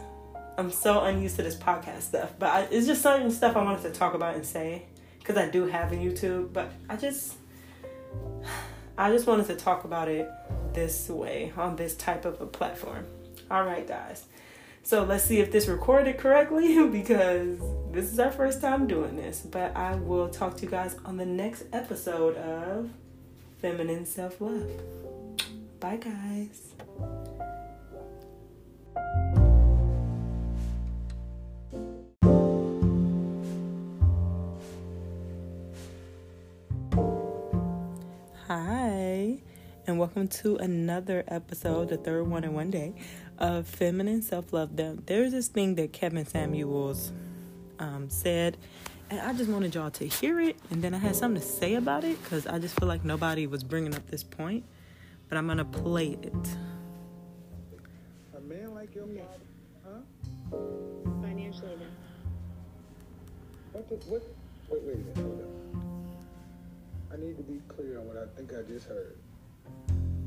I'm 0.58 0.72
so 0.72 1.02
unused 1.02 1.36
to 1.36 1.44
this 1.44 1.56
podcast 1.56 2.04
stuff, 2.04 2.34
but 2.40 2.50
I, 2.50 2.62
it's 2.72 2.88
just 2.88 3.02
certain 3.02 3.30
stuff 3.30 3.56
I 3.58 3.64
wanted 3.64 3.82
to 3.84 3.92
talk 3.92 4.14
about 4.14 4.36
and 4.36 4.46
say 4.46 4.84
because 5.20 5.38
I 5.38 5.50
do 5.50 5.66
have 5.66 5.92
a 5.92 5.96
YouTube, 5.96 6.54
but 6.54 6.72
I 6.88 6.96
just 6.96 7.36
I 8.98 9.12
just 9.12 9.28
wanted 9.28 9.48
to 9.48 9.56
talk 9.56 9.84
about 9.84 10.08
it 10.08 10.30
this 10.74 11.10
way 11.10 11.52
on 11.58 11.76
this 11.76 11.96
type 11.96 12.26
of 12.26 12.40
a 12.40 12.46
platform. 12.46 13.06
All 13.52 13.64
right, 13.64 13.88
guys. 13.88 14.26
So 14.86 15.04
let's 15.04 15.24
see 15.24 15.40
if 15.40 15.52
this 15.52 15.68
recorded 15.68 16.20
correctly 16.20 16.88
because 16.92 17.58
this 17.92 18.14
is 18.14 18.20
our 18.20 18.32
first 18.32 18.62
time 18.62 18.86
doing 18.86 19.16
this. 19.16 19.42
But 19.42 19.76
I 19.76 19.96
will 19.96 20.30
talk 20.30 20.58
to 20.58 20.64
you 20.64 20.70
guys 20.70 20.96
on 21.04 21.18
the 21.18 21.26
next 21.26 21.64
episode 21.74 22.38
of 22.38 22.92
Feminine 23.58 24.06
Self 24.06 24.40
Love. 24.40 24.70
Bye, 25.80 25.98
guys. 25.98 26.76
Hi, 38.48 39.42
and 39.88 40.00
welcome 40.00 40.28
to 40.28 40.56
another 40.58 41.24
episode, 41.28 41.90
the 41.90 41.98
third 41.98 42.28
one 42.28 42.44
in 42.44 42.54
one 42.54 42.72
day 42.72 42.94
of 43.38 43.68
feminine 43.68 44.22
self 44.22 44.52
love. 44.52 44.76
There's 44.76 45.32
this 45.32 45.48
thing 45.48 45.76
that 45.76 45.94
Kevin 45.94 46.26
Samuels 46.26 47.12
um, 47.78 48.10
said, 48.10 48.58
and 49.12 49.20
I 49.20 49.34
just 49.34 49.50
wanted 49.50 49.76
y'all 49.76 49.92
to 49.92 50.08
hear 50.08 50.40
it, 50.40 50.58
and 50.72 50.84
then 50.84 50.96
I 50.96 50.98
had 50.98 51.16
something 51.16 51.40
to 51.40 51.48
say 51.48 51.76
about 51.76 52.04
it 52.04 52.22
because 52.24 52.48
I 52.48 52.58
just 52.58 52.80
feel 52.80 52.88
like 52.88 53.06
nobody 53.06 53.46
was 53.46 53.64
bringing 53.64 53.94
up 53.94 54.08
this 54.08 54.24
point. 54.24 54.64
But 55.30 55.38
I'm 55.38 55.48
gonna 55.48 55.66
play 55.66 56.18
it. 56.22 56.34
A 58.36 58.40
man 58.42 58.74
like 58.74 58.94
your 58.96 59.06
father, 59.06 60.02
huh? 60.52 60.58
Financially, 61.22 61.76
then. 61.78 61.92
What? 63.72 63.90
The, 63.90 63.96
what? 64.10 64.24
Wait, 64.70 64.82
wait 64.84 64.96
a 64.96 64.98
minute. 64.98 65.18
Hold 65.18 65.42
up. 65.42 67.14
I 67.14 67.18
need 67.18 67.38
to 67.38 67.44
be 67.44 67.62
clear 67.68 68.00
on 68.00 68.08
what 68.08 68.18
I 68.18 68.26
think 68.36 68.52
I 68.52 68.62
just 68.68 68.88
heard. 68.88 69.16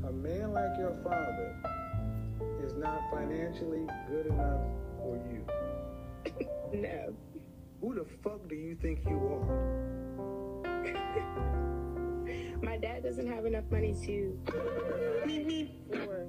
A 0.09 0.11
man 0.11 0.53
like 0.53 0.75
your 0.79 0.95
father 1.03 1.55
is 2.65 2.73
not 2.73 2.99
financially 3.13 3.85
good 4.09 4.25
enough 4.25 4.65
for 4.97 5.19
you. 5.31 5.45
no. 6.73 7.13
Who 7.79 7.93
the 7.93 8.05
fuck 8.23 8.49
do 8.49 8.55
you 8.55 8.73
think 8.73 9.01
you 9.05 9.19
are? 9.19 10.71
My 12.63 12.77
dad 12.77 13.03
doesn't 13.03 13.27
have 13.27 13.45
enough 13.45 13.65
money 13.69 13.93
to 14.05 14.35
for 14.47 16.25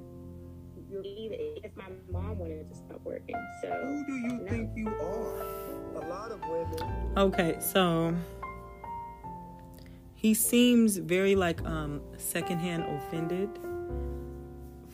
even 1.03 1.38
if 1.64 1.75
my 1.75 1.85
mom 2.12 2.38
wanted 2.38 2.69
to 2.69 2.77
stop 2.77 3.01
working. 3.03 3.37
So 3.62 3.69
who 3.69 4.05
do 4.07 4.12
you 4.12 4.33
no. 4.43 4.51
think 4.51 4.71
you 4.77 4.88
are? 4.88 6.05
A 6.05 6.07
lot 6.07 6.33
of 6.33 6.40
women. 6.43 7.16
Okay, 7.16 7.57
so 7.61 8.14
he 10.14 10.35
seems 10.35 10.99
very 10.99 11.35
like 11.35 11.64
um 11.64 12.03
secondhand 12.19 12.83
offended 12.83 13.49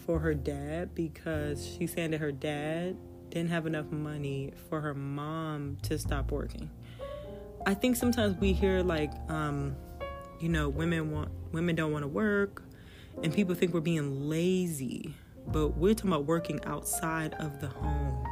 for 0.06 0.20
her 0.20 0.32
dad 0.32 0.94
because 0.94 1.66
she 1.66 1.86
said 1.86 2.12
that 2.12 2.20
her 2.20 2.32
dad 2.32 2.96
didn't 3.28 3.50
have 3.50 3.66
enough 3.66 3.90
money 3.90 4.52
for 4.70 4.80
her 4.80 4.94
mom 4.94 5.76
to 5.82 5.98
stop 5.98 6.30
working. 6.30 6.70
I 7.66 7.74
think 7.74 7.96
sometimes 7.96 8.40
we 8.40 8.52
hear 8.52 8.82
like 8.82 9.12
um 9.28 9.74
you 10.40 10.48
know 10.48 10.68
women 10.68 11.10
want 11.10 11.30
women 11.52 11.74
don't 11.74 11.92
want 11.92 12.04
to 12.04 12.08
work 12.08 12.62
and 13.22 13.34
people 13.34 13.54
think 13.54 13.74
we're 13.74 13.80
being 13.80 14.28
lazy, 14.28 15.14
but 15.48 15.76
we're 15.76 15.94
talking 15.94 16.10
about 16.10 16.26
working 16.26 16.64
outside 16.64 17.34
of 17.34 17.60
the 17.60 17.68
home. 17.68 18.26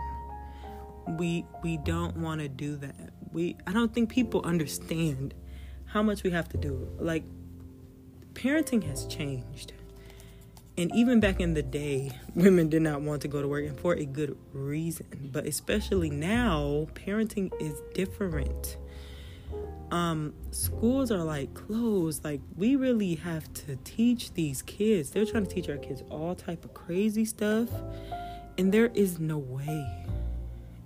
We 1.18 1.44
we 1.62 1.78
don't 1.78 2.16
want 2.18 2.40
to 2.40 2.48
do 2.48 2.76
that. 2.76 3.10
We 3.32 3.56
I 3.66 3.72
don't 3.72 3.92
think 3.92 4.10
people 4.10 4.42
understand 4.44 5.34
how 5.86 6.02
much 6.02 6.22
we 6.22 6.30
have 6.30 6.48
to 6.50 6.56
do. 6.56 6.88
Like 6.98 7.24
parenting 8.34 8.84
has 8.84 9.06
changed 9.06 9.72
and 10.76 10.92
even 10.94 11.20
back 11.20 11.40
in 11.40 11.54
the 11.54 11.62
day, 11.62 12.10
women 12.34 12.68
did 12.68 12.82
not 12.82 13.00
want 13.00 13.22
to 13.22 13.28
go 13.28 13.40
to 13.40 13.48
work 13.48 13.64
and 13.64 13.78
for 13.78 13.94
a 13.94 14.04
good 14.04 14.36
reason. 14.52 15.30
But 15.32 15.46
especially 15.46 16.10
now, 16.10 16.88
parenting 16.94 17.52
is 17.60 17.80
different. 17.94 18.76
Um, 19.92 20.34
schools 20.50 21.12
are 21.12 21.22
like 21.22 21.54
closed. 21.54 22.24
Like 22.24 22.40
we 22.56 22.74
really 22.74 23.14
have 23.16 23.52
to 23.54 23.76
teach 23.84 24.32
these 24.34 24.62
kids. 24.62 25.10
They're 25.10 25.26
trying 25.26 25.46
to 25.46 25.54
teach 25.54 25.68
our 25.68 25.76
kids 25.76 26.02
all 26.10 26.34
type 26.34 26.64
of 26.64 26.74
crazy 26.74 27.24
stuff. 27.24 27.68
And 28.58 28.72
there 28.72 28.90
is 28.94 29.20
no 29.20 29.38
way. 29.38 30.06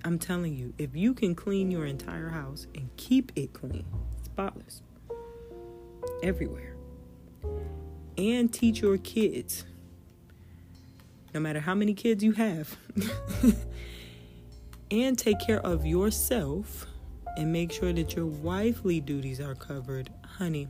I'm 0.05 0.19
telling 0.19 0.55
you, 0.55 0.75
if 0.79 0.95
you 0.95 1.15
can 1.15 1.35
clean 1.35 1.71
your 1.71 1.87
entire 1.87 2.29
house 2.29 2.67
and 2.75 2.89
keep 2.97 3.33
it 3.37 3.53
clean, 3.53 3.85
spotless, 4.25 4.83
everywhere, 6.23 6.75
and 8.17 8.53
teach 8.53 8.81
your 8.81 8.99
kids 8.99 9.65
no 11.35 11.41
matter 11.41 11.61
how 11.61 11.75
many 11.75 11.95
kids 11.95 12.23
you 12.25 12.33
have, 12.33 12.77
and 14.91 15.19
take 15.19 15.39
care 15.41 15.61
of 15.61 15.85
yourself 15.85 16.87
and 17.37 17.53
make 17.53 17.71
sure 17.71 17.93
that 17.93 18.17
your 18.17 18.27
wifely 18.27 19.01
duties 19.01 19.41
are 19.41 19.55
covered, 19.55 20.11
honey, 20.25 20.69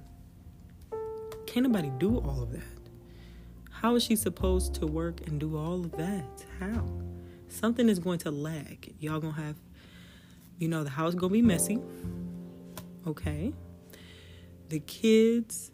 can't 1.47 1.67
nobody 1.67 1.91
do 1.99 2.19
all 2.19 2.43
of 2.43 2.53
that. 2.53 2.63
How 3.71 3.95
is 3.95 4.03
she 4.03 4.17
supposed 4.17 4.75
to 4.75 4.87
work 4.87 5.27
and 5.27 5.39
do 5.39 5.57
all 5.57 5.85
of 5.85 5.93
that? 5.93 6.45
How? 6.59 6.85
Something 7.49 7.89
is 7.89 7.99
going 7.99 8.19
to 8.21 8.31
lag. 8.31 8.95
Y'all 8.99 9.21
gonna 9.21 9.33
have, 9.35 9.57
you 10.59 10.69
know, 10.69 10.85
the 10.85 10.91
house 10.91 11.15
gonna 11.15 11.33
be 11.33 11.43
messy. 11.43 11.79
Okay. 13.07 13.55
The 14.69 14.81
kids, 14.81 15.71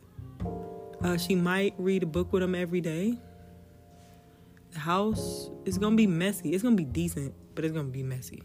uh, 1.02 1.16
she 1.16 1.34
might 1.34 1.74
read 1.78 2.02
a 2.02 2.06
book 2.06 2.32
with 2.32 2.42
them 2.42 2.54
every 2.54 2.80
day 2.80 3.18
house 4.76 5.50
is 5.64 5.78
gonna 5.78 5.96
be 5.96 6.06
messy. 6.06 6.50
It's 6.52 6.62
gonna 6.62 6.76
be 6.76 6.84
decent, 6.84 7.34
but 7.54 7.64
it's 7.64 7.74
gonna 7.74 7.88
be 7.88 8.02
messy. 8.02 8.42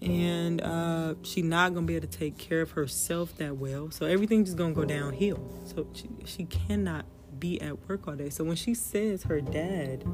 and 0.00 0.60
uh, 0.62 1.14
she 1.22 1.42
not 1.42 1.74
gonna 1.74 1.86
be 1.86 1.96
able 1.96 2.06
to 2.06 2.18
take 2.18 2.38
care 2.38 2.60
of 2.60 2.72
herself 2.72 3.34
that 3.36 3.56
well. 3.56 3.90
So 3.90 4.06
everything's 4.06 4.48
just 4.48 4.58
gonna 4.58 4.74
go 4.74 4.84
downhill. 4.84 5.40
So 5.64 5.86
she 5.92 6.08
she 6.24 6.44
cannot 6.44 7.06
be 7.38 7.60
at 7.60 7.88
work 7.88 8.06
all 8.08 8.14
day. 8.14 8.30
So 8.30 8.44
when 8.44 8.56
she 8.56 8.74
says 8.74 9.24
her 9.24 9.40
dad 9.40 10.04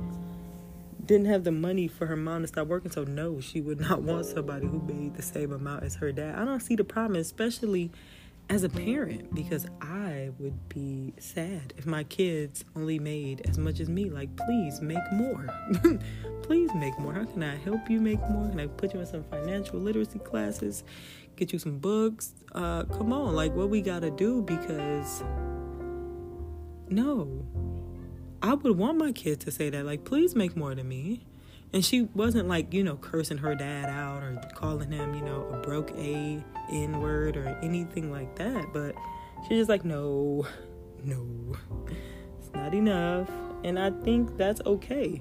didn't 1.05 1.27
have 1.27 1.45
the 1.45 1.53
money 1.53 1.89
for 1.89 2.07
her 2.07 2.17
mom 2.17 2.43
to 2.43 2.49
stop 2.49 2.67
working, 2.69 2.91
so 2.91 3.05
no, 3.05 3.41
she 3.41 3.61
would 3.61 3.81
not 3.81 4.03
want 4.05 4.27
somebody 4.27 4.67
who 4.67 4.81
made 4.81 5.15
the 5.17 5.23
same 5.23 5.53
amount 5.53 5.85
as 5.85 5.97
her 5.97 6.13
dad. 6.13 6.37
I 6.37 6.45
don't 6.45 6.61
see 6.61 6.77
the 6.77 6.85
problem, 6.85 7.21
especially 7.21 7.91
as 8.51 8.63
a 8.63 8.69
parent, 8.69 9.35
because 9.35 9.67
I 9.81 10.31
would 10.39 10.69
be 10.69 11.15
sad 11.19 11.73
if 11.77 11.87
my 11.87 12.05
kids 12.05 12.65
only 12.77 12.99
made 12.99 13.43
as 13.49 13.59
much 13.59 13.81
as 13.81 13.89
me. 13.89 14.11
Like, 14.11 14.37
please 14.37 14.81
make 14.81 15.13
more. 15.13 15.47
please 16.43 16.73
make 16.75 16.99
more. 16.99 17.15
How 17.15 17.25
can 17.25 17.43
I 17.43 17.57
help 17.57 17.89
you 17.89 18.01
make 18.01 18.21
more? 18.29 18.49
Can 18.49 18.61
I 18.61 18.67
put 18.67 18.93
you 18.93 19.01
in 19.01 19.07
some 19.07 19.25
financial 19.25 19.79
literacy 19.79 20.19
classes? 20.19 20.85
Get 21.37 21.53
you 21.53 21.59
some 21.59 21.79
books? 21.79 22.35
Uh, 22.53 22.85
come 22.85 23.13
on, 23.13 23.35
like 23.35 23.55
what 23.55 23.71
we 23.71 23.81
gotta 23.81 24.11
do 24.11 24.43
because 24.43 25.25
no. 26.89 27.45
I 28.43 28.55
would 28.55 28.77
want 28.77 28.99
my 28.99 29.11
kids 29.13 29.45
to 29.47 29.51
say 29.51 29.71
that, 29.71 29.87
like, 29.87 30.05
please 30.05 30.35
make 30.35 30.55
more 30.55 30.75
than 30.75 30.87
me. 30.87 31.25
And 31.75 31.85
she 31.85 32.03
wasn't 32.15 32.47
like, 32.47 32.73
you 32.73 32.85
know, 32.85 32.97
cursing 32.97 33.39
her 33.39 33.57
dad 33.57 33.91
out 33.91 34.23
or 34.23 34.41
calling 34.55 34.93
him, 34.93 35.13
you 35.13 35.23
know, 35.23 35.45
a 35.53 35.57
broke 35.59 35.91
A 35.99 36.41
N 36.71 37.01
word 37.01 37.37
or 37.37 37.49
anything 37.63 38.13
like 38.13 38.37
that. 38.37 38.73
But 38.73 38.95
she's 39.43 39.59
just 39.59 39.69
like, 39.69 39.85
no, 39.85 40.47
no, 41.03 41.57
it's 42.39 42.51
not 42.55 42.75
enough. 42.75 43.29
And 43.65 43.77
I 43.77 43.91
think 43.91 44.37
that's 44.37 44.61
okay. 44.65 45.21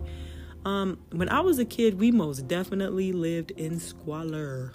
Um, 0.64 1.00
when 1.12 1.28
I 1.28 1.42
was 1.42 1.58
a 1.58 1.66
kid, 1.66 2.00
we 2.00 2.12
most 2.12 2.48
definitely 2.48 3.14
lived 3.14 3.50
in 3.52 3.80
squalor. 3.80 4.74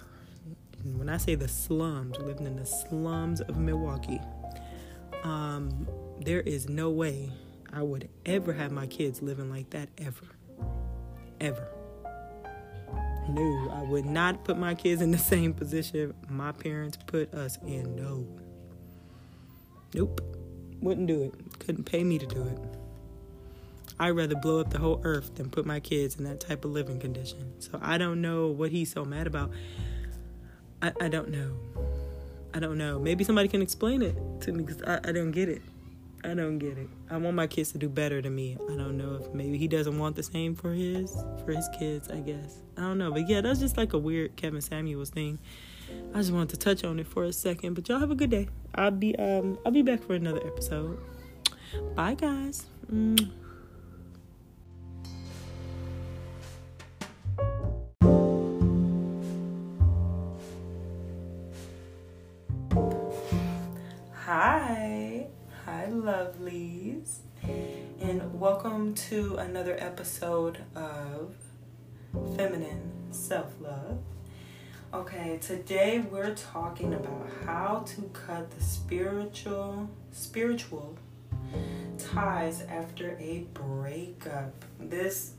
And 0.83 0.99
when 0.99 1.07
I 1.07 1.15
say 1.15 1.35
the 1.35 1.47
slums, 1.47 2.17
lived 2.17 2.41
in 2.41 2.57
the 2.57 2.65
slums 2.65 3.39
of 3.39 3.57
Milwaukee. 3.57 4.19
Um, 5.23 5.87
there 6.19 6.41
is 6.41 6.67
no 6.67 6.89
way 6.89 7.31
I 7.71 7.83
would 7.83 8.09
ever 8.25 8.51
have 8.51 8.71
my 8.71 8.85
kids 8.85 9.21
living 9.21 9.49
like 9.49 9.69
that 9.69 9.87
ever. 9.97 10.25
Ever. 11.39 11.67
No, 13.29 13.71
I 13.71 13.83
would 13.83 14.05
not 14.05 14.43
put 14.43 14.57
my 14.57 14.73
kids 14.75 15.01
in 15.01 15.11
the 15.11 15.17
same 15.33 15.53
position 15.53 16.13
my 16.29 16.51
parents 16.51 16.97
put 17.05 17.33
us 17.33 17.57
in. 17.65 17.95
No. 17.95 18.27
Nope. 19.93 20.21
Wouldn't 20.81 21.07
do 21.07 21.23
it. 21.23 21.59
Couldn't 21.59 21.83
pay 21.83 22.03
me 22.03 22.17
to 22.17 22.25
do 22.25 22.43
it. 22.43 22.57
I'd 23.99 24.11
rather 24.11 24.35
blow 24.35 24.61
up 24.61 24.69
the 24.69 24.79
whole 24.79 25.01
earth 25.03 25.35
than 25.35 25.49
put 25.49 25.65
my 25.65 25.79
kids 25.79 26.15
in 26.15 26.23
that 26.23 26.39
type 26.39 26.63
of 26.63 26.71
living 26.71 26.99
condition. 26.99 27.53
So 27.59 27.79
I 27.81 27.97
don't 27.97 28.21
know 28.21 28.47
what 28.47 28.71
he's 28.71 28.91
so 28.91 29.03
mad 29.03 29.27
about. 29.27 29.51
I, 30.81 30.93
I 31.01 31.07
don't 31.09 31.29
know. 31.29 31.57
I 32.53 32.59
don't 32.59 32.77
know. 32.77 32.97
Maybe 32.97 33.23
somebody 33.23 33.49
can 33.49 33.61
explain 33.61 34.01
it 34.01 34.15
to 34.41 34.53
me 34.53 34.63
because 34.63 34.81
I, 34.83 35.09
I 35.09 35.11
don't 35.11 35.31
get 35.31 35.49
it. 35.49 35.61
I 36.23 36.33
don't 36.33 36.59
get 36.59 36.77
it. 36.77 36.89
I 37.09 37.17
want 37.17 37.35
my 37.35 37.47
kids 37.47 37.71
to 37.71 37.77
do 37.77 37.87
better 37.87 38.21
than 38.21 38.35
me. 38.35 38.57
I 38.69 38.75
don't 38.75 38.97
know 38.97 39.15
if 39.15 39.33
maybe 39.33 39.57
he 39.57 39.67
doesn't 39.67 39.97
want 39.97 40.15
the 40.15 40.23
same 40.23 40.53
for 40.53 40.73
his 40.73 41.15
for 41.45 41.53
his 41.53 41.67
kids, 41.77 42.09
I 42.09 42.19
guess. 42.19 42.61
I 42.77 42.81
don't 42.81 42.97
know. 42.97 43.11
But 43.11 43.29
yeah, 43.29 43.41
that's 43.41 43.59
just 43.59 43.77
like 43.77 43.93
a 43.93 43.97
weird 43.97 44.35
Kevin 44.35 44.61
Samuels 44.61 45.09
thing. 45.09 45.39
I 46.13 46.17
just 46.17 46.31
wanted 46.31 46.49
to 46.49 46.57
touch 46.57 46.83
on 46.83 46.99
it 46.99 47.07
for 47.07 47.23
a 47.23 47.33
second. 47.33 47.73
But 47.73 47.87
y'all 47.87 47.99
have 47.99 48.11
a 48.11 48.15
good 48.15 48.29
day. 48.29 48.49
I'll 48.75 48.91
be 48.91 49.15
um 49.17 49.57
I'll 49.65 49.71
be 49.71 49.81
back 49.81 50.03
for 50.03 50.13
another 50.13 50.45
episode. 50.45 50.99
Bye 51.95 52.15
guys. 52.15 52.65
Mm. 52.91 53.29
Lovelies. 65.89 67.17
And 67.99 68.39
welcome 68.39 68.93
to 69.09 69.37
another 69.37 69.75
episode 69.79 70.59
of 70.75 71.35
Feminine 72.35 72.91
Self 73.11 73.51
Love. 73.59 73.97
Okay, 74.93 75.39
today 75.41 75.99
we're 75.99 76.35
talking 76.35 76.93
about 76.93 77.27
how 77.43 77.83
to 77.87 78.03
cut 78.13 78.51
the 78.51 78.63
spiritual 78.63 79.89
spiritual 80.11 80.95
ties 81.97 82.61
after 82.69 83.17
a 83.19 83.47
breakup. 83.53 84.53
This 84.79 85.33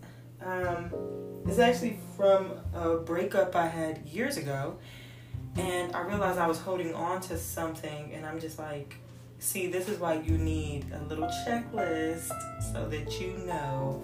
um, 0.45 0.91
is 1.47 1.61
actually 1.61 2.01
from 2.17 2.55
a 2.75 2.97
breakup 2.97 3.55
I 3.55 3.69
had 3.69 4.05
years 4.05 4.37
ago, 4.37 4.79
and 5.57 5.95
I 5.95 6.01
realized 6.03 6.41
I 6.41 6.49
was 6.49 6.59
holding 6.59 6.93
on 6.93 7.21
to 7.23 7.39
something, 7.39 8.13
and 8.13 8.27
I'm 8.27 8.41
just 8.41 8.59
like, 8.59 8.97
see, 9.41 9.67
this 9.67 9.89
is 9.89 9.99
why 9.99 10.15
you 10.15 10.39
need 10.39 10.87
a 10.93 11.03
little 11.05 11.29
checklist 11.47 12.31
so 12.73 12.89
that 12.89 13.21
you 13.21 13.33
know 13.47 14.03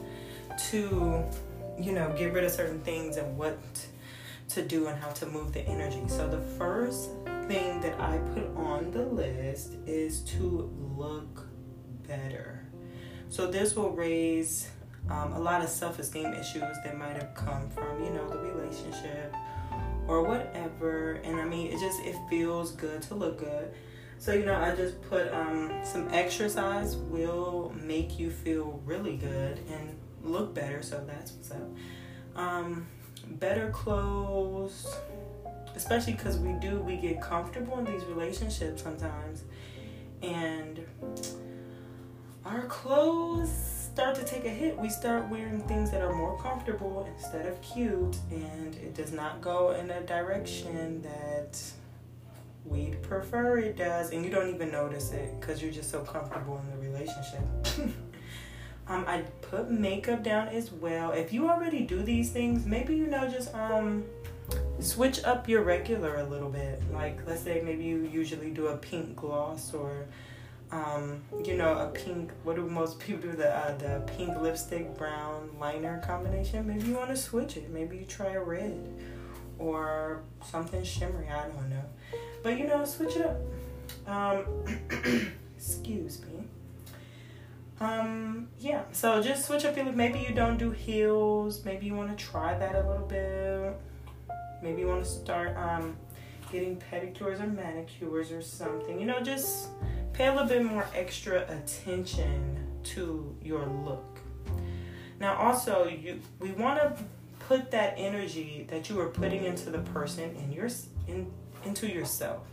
to, 0.71 1.25
you 1.79 1.93
know, 1.93 2.13
get 2.19 2.33
rid 2.33 2.43
of 2.45 2.51
certain 2.51 2.81
things 2.81 3.17
and 3.17 3.37
what 3.37 3.59
to 4.49 4.63
do 4.63 4.87
and 4.87 5.01
how 5.01 5.11
to 5.11 5.27
move 5.27 5.53
the 5.53 5.61
energy. 5.61 6.03
So 6.09 6.29
the 6.29 6.41
first 6.57 7.11
thing 7.47 7.81
that 7.83 8.01
I 8.01 8.19
put 8.35 8.47
on 8.57 8.91
the 8.91 9.03
list 9.03 9.75
is 9.87 10.23
to 10.23 10.73
look 10.97 11.47
better. 12.09 12.67
So 13.29 13.47
this 13.47 13.77
will 13.77 13.91
raise 13.91 14.71
um, 15.11 15.33
a 15.33 15.39
lot 15.39 15.63
of 15.63 15.69
self-esteem 15.69 16.33
issues 16.33 16.63
that 16.85 16.97
might 16.97 17.17
have 17.17 17.35
come 17.35 17.69
from, 17.71 18.03
you 18.03 18.11
know, 18.11 18.29
the 18.29 18.39
relationship 18.39 19.35
or 20.09 20.23
whatever. 20.23 21.15
And 21.25 21.41
I 21.41 21.45
mean, 21.45 21.73
it 21.73 21.79
just 21.79 22.01
it 22.03 22.17
feels 22.31 22.73
good 22.73 23.03
to 23.03 23.15
look 23.15 23.39
good. 23.39 23.75
So 24.19 24.33
you 24.33 24.45
know, 24.45 24.57
I 24.57 24.75
just 24.75 25.01
put 25.09 25.33
um, 25.33 25.73
some 25.85 26.09
exercise 26.11 26.97
will 26.97 27.73
make 27.81 28.19
you 28.19 28.31
feel 28.31 28.81
really 28.85 29.17
good 29.17 29.61
and 29.71 29.97
look 30.23 30.55
better. 30.55 30.83
So 30.83 31.05
that's 31.07 31.33
what's 31.33 31.51
up. 31.51 31.69
Um, 32.35 32.87
better 33.27 33.71
clothes, 33.71 34.87
especially 35.75 36.15
because 36.15 36.39
we 36.39 36.53
do 36.55 36.81
we 36.81 36.97
get 36.97 37.21
comfortable 37.21 37.79
in 37.79 37.85
these 37.85 38.05
relationships 38.05 38.83
sometimes, 38.83 39.45
and 40.23 40.85
our 42.45 42.63
clothes 42.67 43.51
start 43.97 44.15
to 44.17 44.25
take 44.25 44.45
a 44.45 44.51
hit. 44.51 44.77
We 44.79 44.89
start 44.89 45.29
wearing 45.31 45.61
things 45.63 45.91
that 45.91 46.03
are 46.03 46.15
more 46.15 46.39
comfortable 46.39 47.09
instead 47.17 47.47
of 47.47 47.61
cute, 47.63 48.17
and 48.31 48.75
it 48.77 48.95
does 48.95 49.13
not 49.13 49.41
go 49.41 49.73
in 49.73 49.91
a 49.91 50.03
direction 50.03 51.03
that 51.03 51.61
we'd 52.67 53.01
prefer 53.03 53.59
it 53.59 53.77
does, 53.77 54.11
and 54.11 54.25
you 54.25 54.31
don't 54.31 54.53
even 54.55 54.71
notice 54.71 55.13
it 55.13 55.41
because 55.41 55.63
you're 55.63 55.73
just 55.73 55.91
so 55.91 56.01
comfortable 56.01 56.59
in 56.59 56.71
the 56.71 56.89
relationship. 56.89 57.41
um, 58.89 59.05
I 59.07 59.23
put 59.43 59.71
makeup 59.71 60.23
down 60.23 60.49
as 60.49 60.71
well. 60.73 61.13
If 61.13 61.33
you 61.33 61.49
already 61.49 61.83
do 61.83 62.03
these 62.03 62.31
things, 62.31 62.67
maybe 62.67 62.95
you 62.97 63.07
know 63.07 63.29
just 63.29 63.55
um 63.55 64.05
switch 64.79 65.25
up 65.25 65.49
your 65.49 65.63
regular 65.63 66.17
a 66.17 66.25
little 66.25 66.51
bit. 66.51 66.83
Like 66.93 67.21
let's 67.27 67.43
say 67.43 67.63
maybe 67.65 67.85
you 67.85 68.09
usually 68.13 68.51
do 68.51 68.69
a 68.69 68.77
pink 68.77 69.17
gloss 69.17 69.73
or 69.73 70.07
um, 70.73 71.23
you 71.45 71.57
know, 71.57 71.79
a 71.79 71.89
pink. 71.89 72.33
What 72.43 72.57
do 72.57 72.69
most 72.69 72.99
people 72.99 73.31
do? 73.31 73.37
The 73.37 73.55
uh, 73.55 73.77
the 73.77 74.03
pink 74.17 74.37
lipstick 74.41 74.97
brown 74.97 75.51
liner 75.61 76.03
combination. 76.05 76.67
Maybe 76.67 76.89
you 76.89 76.95
want 76.95 77.11
to 77.11 77.17
switch 77.17 77.57
it. 77.57 77.71
Maybe 77.71 77.99
you 77.99 78.05
try 78.05 78.33
a 78.33 78.43
red 78.43 78.89
or 79.59 80.23
something 80.45 80.83
shimmery. 80.83 81.29
I 81.29 81.49
don't 81.49 81.71
know. 81.71 81.85
But 82.47 82.61
you 82.61 82.69
know, 82.69 82.85
switch 82.85 83.17
it 83.17 83.27
up. 83.27 83.41
Um, 84.07 84.45
excuse 85.57 86.23
me. 86.23 86.45
Um, 87.81 88.47
yeah. 88.61 88.83
So 88.93 89.21
just 89.21 89.47
switch 89.47 89.65
up 89.65 89.77
your. 89.77 89.87
Maybe 89.87 90.21
you 90.21 90.33
don't 90.33 90.57
do 90.57 90.71
heels. 90.71 91.65
Maybe 91.65 91.87
you 91.87 91.95
want 91.95 92.17
to 92.17 92.25
try 92.25 92.57
that 92.57 92.77
a 92.77 92.89
little 92.89 93.05
bit. 93.05 93.77
Maybe 94.63 94.83
you 94.83 94.87
want 94.87 95.03
to 95.03 95.11
start 95.11 95.57
um, 95.57 95.97
getting 96.53 96.81
pedicures 96.93 97.41
or 97.41 97.49
manicures 97.49 98.31
or 98.31 98.43
something. 98.43 99.01
You 99.01 99.07
know, 99.07 99.19
just 99.19 99.71
pay 100.13 100.29
a 100.29 100.33
little 100.33 100.47
bit 100.47 100.65
more 100.65 100.87
extra 100.95 101.45
attention 101.49 102.65
to 102.85 103.37
your 103.43 103.67
look. 103.67 104.21
Now, 105.19 105.35
also, 105.35 105.89
you 105.89 106.21
we 106.39 106.53
want 106.53 106.79
to 106.79 106.97
put 107.41 107.73
that 107.73 107.95
energy 107.97 108.69
that 108.71 108.89
you 108.89 109.01
are 109.01 109.09
putting 109.09 109.45
into 109.45 109.71
the 109.71 109.81
person 109.81 110.37
in 110.37 110.53
your 110.53 110.69
in 111.09 111.29
into 111.67 111.89
yourself. 111.89 112.47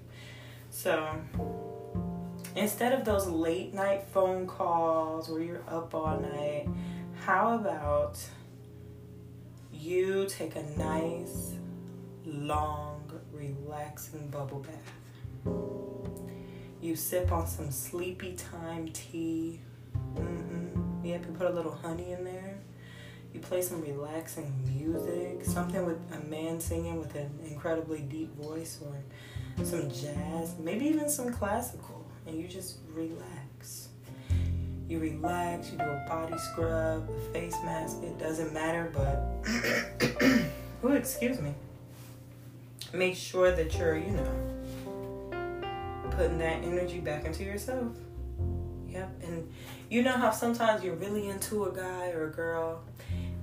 So 0.69 1.15
instead 2.56 2.93
of 2.93 3.06
those 3.06 3.28
late 3.28 3.73
night 3.73 4.08
phone 4.12 4.47
calls 4.47 5.30
where 5.30 5.41
you're 5.41 5.63
up 5.67 5.93
all 5.93 6.19
night, 6.19 6.67
how 7.21 7.56
about 7.56 8.19
you 9.71 10.26
take 10.28 10.56
a 10.56 10.63
nice, 10.78 11.54
long, 12.26 13.12
relaxing 13.32 14.30
bubble 14.30 14.60
bath? 14.60 14.93
You 16.82 16.95
sip 16.95 17.32
on 17.32 17.47
some 17.47 17.71
sleepy 17.71 18.34
time 18.34 18.89
tea. 18.89 19.62
Mm-hmm. 20.15 21.06
Yep, 21.06 21.26
you 21.26 21.32
put 21.34 21.47
a 21.47 21.54
little 21.54 21.71
honey 21.71 22.12
in 22.12 22.26
there. 22.26 22.53
Play 23.44 23.62
some 23.62 23.82
relaxing 23.82 24.52
music, 24.66 25.44
something 25.44 25.86
with 25.86 26.00
a 26.14 26.30
man 26.30 26.60
singing 26.60 26.98
with 27.00 27.14
an 27.16 27.30
incredibly 27.46 28.00
deep 28.00 28.36
voice, 28.36 28.80
or 28.84 29.66
some 29.66 29.90
jazz, 29.92 30.56
maybe 30.60 30.86
even 30.86 31.10
some 31.10 31.32
classical, 31.32 32.06
and 32.26 32.40
you 32.40 32.48
just 32.48 32.78
relax. 32.94 33.90
You 34.88 35.00
relax, 35.00 35.72
you 35.72 35.78
do 35.78 35.84
a 35.84 36.06
body 36.08 36.38
scrub, 36.38 37.10
a 37.10 37.34
face 37.34 37.56
mask, 37.64 37.98
it 38.04 38.18
doesn't 38.18 38.54
matter, 38.54 38.92
but, 38.94 39.46
oh, 40.84 40.94
excuse 40.94 41.40
me. 41.40 41.54
Make 42.94 43.16
sure 43.16 43.52
that 43.52 43.78
you're, 43.78 43.98
you 43.98 44.12
know, 44.12 44.54
putting 46.12 46.38
that 46.40 46.64
energy 46.64 47.00
back 47.00 47.26
into 47.26 47.44
yourself. 47.44 47.96
Yep, 48.90 49.24
and 49.24 49.52
you 49.90 50.04
know 50.04 50.12
how 50.12 50.30
sometimes 50.30 50.84
you're 50.84 50.96
really 50.96 51.28
into 51.28 51.66
a 51.66 51.76
guy 51.76 52.12
or 52.12 52.28
a 52.28 52.32
girl 52.32 52.84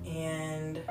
and 0.05 0.81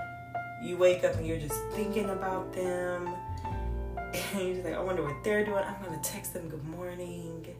you 0.62 0.76
wake 0.76 1.04
up 1.04 1.14
and 1.16 1.26
you're 1.26 1.38
just 1.38 1.60
thinking 1.72 2.10
about 2.10 2.52
them 2.52 3.08
and 4.34 4.40
you're 4.40 4.54
just 4.54 4.64
like, 4.64 4.74
I 4.74 4.80
wonder 4.80 5.02
what 5.02 5.22
they're 5.24 5.44
doing. 5.44 5.62
I'm 5.64 5.82
gonna 5.82 6.00
text 6.02 6.34
them 6.34 6.48
good 6.48 6.64
morning. 6.64 7.54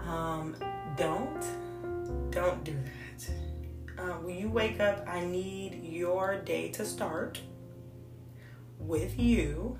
Um, 0.00 0.56
don't, 0.96 1.44
don't 2.30 2.64
do 2.64 2.72
that. 2.72 3.30
Uh, 3.98 4.18
when 4.18 4.36
you 4.38 4.48
wake 4.48 4.78
up, 4.78 5.06
I 5.08 5.24
need 5.24 5.82
your 5.82 6.36
day 6.36 6.68
to 6.72 6.84
start 6.84 7.40
with 8.78 9.18
you. 9.18 9.78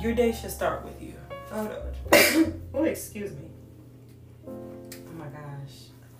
Your 0.00 0.14
day 0.14 0.32
should 0.32 0.50
start 0.50 0.84
with 0.84 1.00
you. 1.00 1.14
Oh, 1.52 1.82
oh 2.74 2.84
excuse 2.84 3.30
me. 3.32 3.51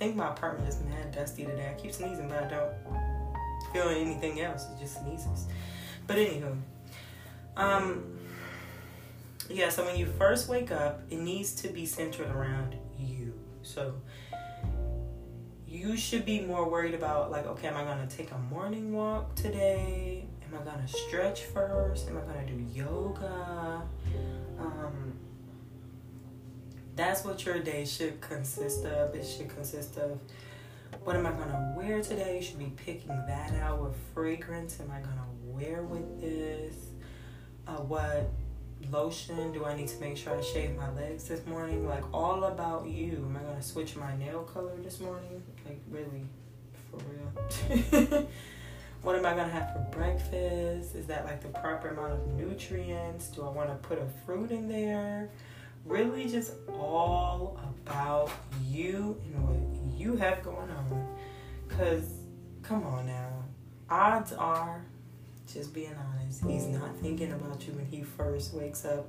Think 0.02 0.16
my 0.16 0.30
apartment 0.30 0.68
is 0.68 0.80
mad 0.80 1.12
dusty 1.12 1.44
today. 1.44 1.70
I 1.70 1.80
keep 1.80 1.92
sneezing, 1.92 2.28
but 2.28 2.42
I 2.42 2.48
don't 2.48 2.72
feel 3.72 3.88
anything 3.88 4.40
else. 4.40 4.66
It 4.72 4.80
just 4.80 5.00
sneezes. 5.00 5.46
But 6.08 6.16
anywho, 6.16 6.58
um, 7.56 8.18
yeah. 9.48 9.68
So 9.68 9.84
when 9.84 9.96
you 9.96 10.06
first 10.06 10.48
wake 10.48 10.72
up, 10.72 11.02
it 11.08 11.20
needs 11.20 11.54
to 11.56 11.68
be 11.68 11.86
centered 11.86 12.30
around 12.30 12.74
you. 12.98 13.32
So 13.62 13.94
you 15.68 15.96
should 15.96 16.24
be 16.24 16.40
more 16.40 16.68
worried 16.68 16.94
about 16.94 17.30
like, 17.30 17.46
okay, 17.46 17.68
am 17.68 17.76
I 17.76 17.84
gonna 17.84 18.08
take 18.08 18.32
a 18.32 18.38
morning 18.52 18.92
walk 18.92 19.36
today? 19.36 20.26
Am 20.44 20.60
I 20.60 20.64
gonna 20.64 20.88
stretch 20.88 21.44
first? 21.44 22.08
Am 22.08 22.18
I 22.18 22.22
gonna 22.22 22.44
do 22.44 22.58
yoga? 22.74 23.82
Um, 24.58 25.12
that's 26.94 27.24
what 27.24 27.44
your 27.44 27.58
day 27.58 27.84
should 27.84 28.20
consist 28.20 28.84
of. 28.84 29.14
It 29.14 29.24
should 29.24 29.48
consist 29.48 29.96
of 29.96 30.18
what 31.04 31.16
am 31.16 31.26
I 31.26 31.32
gonna 31.32 31.74
wear 31.76 32.02
today? 32.02 32.36
You 32.36 32.42
should 32.42 32.58
be 32.58 32.72
picking 32.76 33.16
that 33.26 33.54
out. 33.60 33.80
What 33.80 33.94
fragrance 34.14 34.78
am 34.80 34.90
I 34.90 35.00
gonna 35.00 35.26
wear 35.44 35.82
with 35.82 36.20
this? 36.20 36.74
Uh, 37.66 37.76
what 37.76 38.30
lotion 38.90 39.52
do 39.52 39.64
I 39.64 39.74
need 39.74 39.88
to 39.88 40.00
make 40.00 40.16
sure 40.16 40.36
I 40.36 40.40
shave 40.42 40.76
my 40.76 40.90
legs 40.92 41.24
this 41.24 41.44
morning? 41.46 41.88
Like 41.88 42.04
all 42.12 42.44
about 42.44 42.86
you. 42.86 43.24
Am 43.28 43.36
I 43.36 43.40
gonna 43.40 43.62
switch 43.62 43.96
my 43.96 44.16
nail 44.16 44.42
color 44.42 44.76
this 44.82 45.00
morning? 45.00 45.42
Like 45.66 45.80
really, 45.90 46.26
for 46.90 46.98
real. 47.08 48.28
what 49.02 49.16
am 49.16 49.24
I 49.24 49.30
gonna 49.30 49.48
have 49.48 49.72
for 49.72 49.86
breakfast? 49.90 50.94
Is 50.94 51.06
that 51.06 51.24
like 51.24 51.42
the 51.42 51.48
proper 51.48 51.88
amount 51.88 52.12
of 52.12 52.26
nutrients? 52.34 53.28
Do 53.28 53.42
I 53.42 53.50
want 53.50 53.70
to 53.70 53.76
put 53.88 53.98
a 53.98 54.06
fruit 54.24 54.50
in 54.50 54.68
there? 54.68 55.30
Really 55.84 56.28
just 56.28 56.52
all 56.68 57.60
about 57.86 58.30
you 58.66 59.20
and 59.26 59.48
what 59.48 59.98
you 60.00 60.16
have 60.16 60.42
going 60.42 60.70
on. 60.70 61.08
Because, 61.68 62.08
come 62.62 62.84
on 62.84 63.06
now, 63.06 63.44
odds 63.90 64.32
are, 64.32 64.84
just 65.52 65.72
being 65.74 65.94
honest, 65.94 66.44
he's 66.44 66.66
not 66.66 66.96
thinking 66.98 67.32
about 67.32 67.66
you 67.66 67.72
when 67.74 67.86
he 67.86 68.02
first 68.02 68.54
wakes 68.54 68.84
up. 68.84 69.08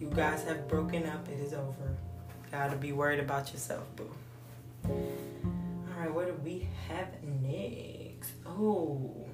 You 0.00 0.10
guys 0.14 0.44
have 0.44 0.68
broken 0.68 1.06
up, 1.06 1.28
it 1.28 1.40
is 1.40 1.52
over. 1.52 1.96
Gotta 2.50 2.76
be 2.76 2.92
worried 2.92 3.20
about 3.20 3.52
yourself, 3.52 3.84
boo. 3.96 4.10
Alright, 4.84 6.12
what 6.12 6.26
do 6.26 6.34
we 6.42 6.68
have 6.88 7.08
next? 7.22 8.32
Oh 8.46 9.26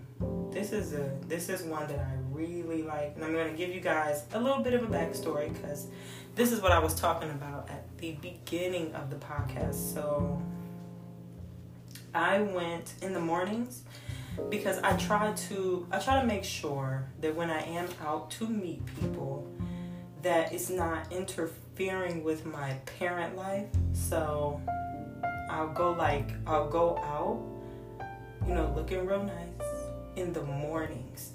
this 0.51 0.73
is 0.73 0.93
a 0.93 1.11
this 1.27 1.49
is 1.49 1.63
one 1.63 1.87
that 1.89 1.99
I 1.99 2.15
really 2.33 2.83
like, 2.83 3.13
and 3.15 3.25
I'm 3.25 3.33
gonna 3.33 3.53
give 3.53 3.71
you 3.71 3.81
guys 3.81 4.25
a 4.33 4.41
little 4.41 4.63
bit 4.63 4.75
of 4.75 4.83
a 4.83 4.87
backstory 4.87 5.53
because 5.53 5.87
this 6.35 6.53
is 6.53 6.61
what 6.61 6.73
I 6.73 6.79
was 6.79 6.95
talking 6.95 7.31
about 7.31 7.69
at 7.69 7.85
the 7.99 8.13
beginning 8.13 8.95
of 8.95 9.11
the 9.11 9.17
podcast. 9.17 9.95
So 9.95 10.41
I 12.15 12.41
went 12.41 12.95
in 13.03 13.13
the 13.13 13.21
mornings 13.21 13.83
because 14.51 14.79
I 14.79 14.97
try 14.97 15.33
to 15.33 15.87
I 15.91 15.99
try 15.99 16.21
to 16.21 16.27
make 16.27 16.45
sure 16.45 17.05
that 17.21 17.35
when 17.35 17.51
I 17.51 17.63
am 17.63 17.89
out 18.05 18.31
to 18.33 18.47
meet 18.47 18.85
people 19.01 19.47
that 20.23 20.53
it's 20.53 20.71
not 20.71 21.13
interfering 21.13 22.25
with 22.25 22.45
my 22.45 22.73
parent 22.99 23.37
life. 23.37 23.67
So 23.93 24.61
I'll 25.51 25.73
go 25.73 25.93
like 25.93 26.31
I'll 26.47 26.69
go 26.69 26.99
out, 26.99 27.41
you 28.47 28.55
know, 28.55 28.73
looking 28.75 29.07
real 29.07 29.23
nice 29.23 29.68
in 30.19 30.33
the 30.33 30.43
mornings. 30.43 31.33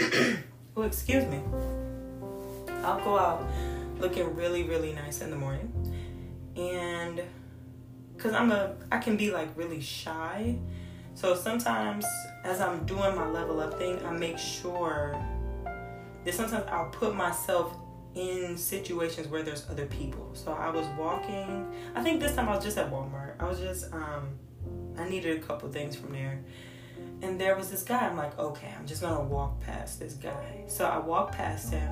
oh, 0.76 0.82
excuse 0.82 1.24
me. 1.26 1.40
I'll 2.82 3.02
go 3.04 3.18
out 3.18 3.46
looking 3.98 4.34
really, 4.34 4.64
really 4.64 4.92
nice 4.92 5.20
in 5.20 5.30
the 5.30 5.36
morning. 5.36 5.70
And 6.56 7.22
because 8.16 8.32
I'm 8.32 8.50
a, 8.50 8.74
I 8.90 8.98
can 8.98 9.16
be 9.16 9.30
like 9.30 9.48
really 9.56 9.80
shy. 9.80 10.56
So 11.14 11.34
sometimes 11.34 12.04
as 12.44 12.60
I'm 12.60 12.84
doing 12.84 13.14
my 13.14 13.28
level 13.28 13.60
up 13.60 13.78
thing, 13.78 14.04
I 14.04 14.10
make 14.10 14.38
sure 14.38 15.14
that 16.24 16.34
sometimes 16.34 16.64
I'll 16.70 16.90
put 16.90 17.14
myself 17.14 17.76
in 18.14 18.56
situations 18.56 19.28
where 19.28 19.42
there's 19.42 19.68
other 19.70 19.86
people. 19.86 20.30
So 20.34 20.52
I 20.52 20.68
was 20.70 20.86
walking, 20.98 21.72
I 21.94 22.02
think 22.02 22.20
this 22.20 22.34
time 22.34 22.48
I 22.48 22.56
was 22.56 22.64
just 22.64 22.76
at 22.76 22.90
Walmart. 22.90 23.34
I 23.38 23.44
was 23.44 23.60
just, 23.60 23.92
um, 23.92 24.30
I 24.98 25.08
needed 25.08 25.38
a 25.38 25.40
couple 25.40 25.70
things 25.70 25.94
from 25.94 26.12
there 26.12 26.42
and 27.22 27.40
there 27.40 27.56
was 27.56 27.70
this 27.70 27.82
guy. 27.82 28.06
I'm 28.06 28.16
like, 28.16 28.38
okay, 28.38 28.72
I'm 28.78 28.86
just 28.86 29.02
gonna 29.02 29.22
walk 29.22 29.60
past 29.60 29.98
this 29.98 30.14
guy. 30.14 30.64
So 30.66 30.84
I 30.86 30.98
walk 30.98 31.32
past 31.32 31.72
him. 31.72 31.90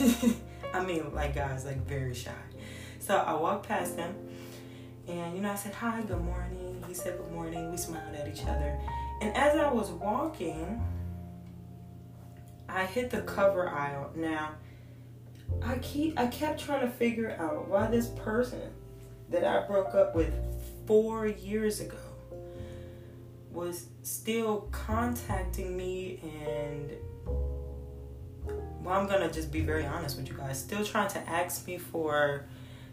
I 0.74 0.84
mean, 0.84 1.12
like 1.14 1.34
guys, 1.34 1.64
like 1.64 1.86
very 1.86 2.14
shy. 2.14 2.30
So 2.98 3.16
I 3.16 3.34
walked 3.34 3.68
past 3.68 3.96
him, 3.96 4.14
and 5.06 5.36
you 5.36 5.42
know, 5.42 5.52
I 5.52 5.54
said 5.54 5.74
hi, 5.74 6.02
good 6.02 6.20
morning. 6.20 6.82
He 6.88 6.94
said 6.94 7.18
good 7.18 7.32
morning. 7.32 7.70
We 7.70 7.76
smiled 7.76 8.14
at 8.14 8.28
each 8.28 8.42
other, 8.42 8.78
and 9.20 9.36
as 9.36 9.56
I 9.56 9.70
was 9.70 9.90
walking, 9.90 10.82
I 12.68 12.84
hit 12.86 13.10
the 13.10 13.22
cover 13.22 13.68
aisle. 13.68 14.10
Now, 14.16 14.52
I 15.62 15.78
keep 15.78 16.18
I 16.18 16.26
kept 16.28 16.60
trying 16.60 16.80
to 16.80 16.90
figure 16.90 17.36
out 17.38 17.68
why 17.68 17.88
this 17.88 18.08
person 18.08 18.72
that 19.28 19.44
I 19.44 19.66
broke 19.66 19.94
up 19.94 20.14
with 20.14 20.32
four 20.86 21.26
years 21.26 21.80
ago 21.80 21.96
was 23.56 23.86
still 24.02 24.68
contacting 24.70 25.74
me 25.76 26.20
and 26.46 26.90
well 28.82 29.00
i'm 29.00 29.08
gonna 29.08 29.32
just 29.32 29.50
be 29.50 29.60
very 29.60 29.86
honest 29.86 30.18
with 30.18 30.28
you 30.28 30.34
guys 30.34 30.58
still 30.58 30.84
trying 30.84 31.08
to 31.08 31.18
ask 31.28 31.66
me 31.66 31.78
for 31.78 32.44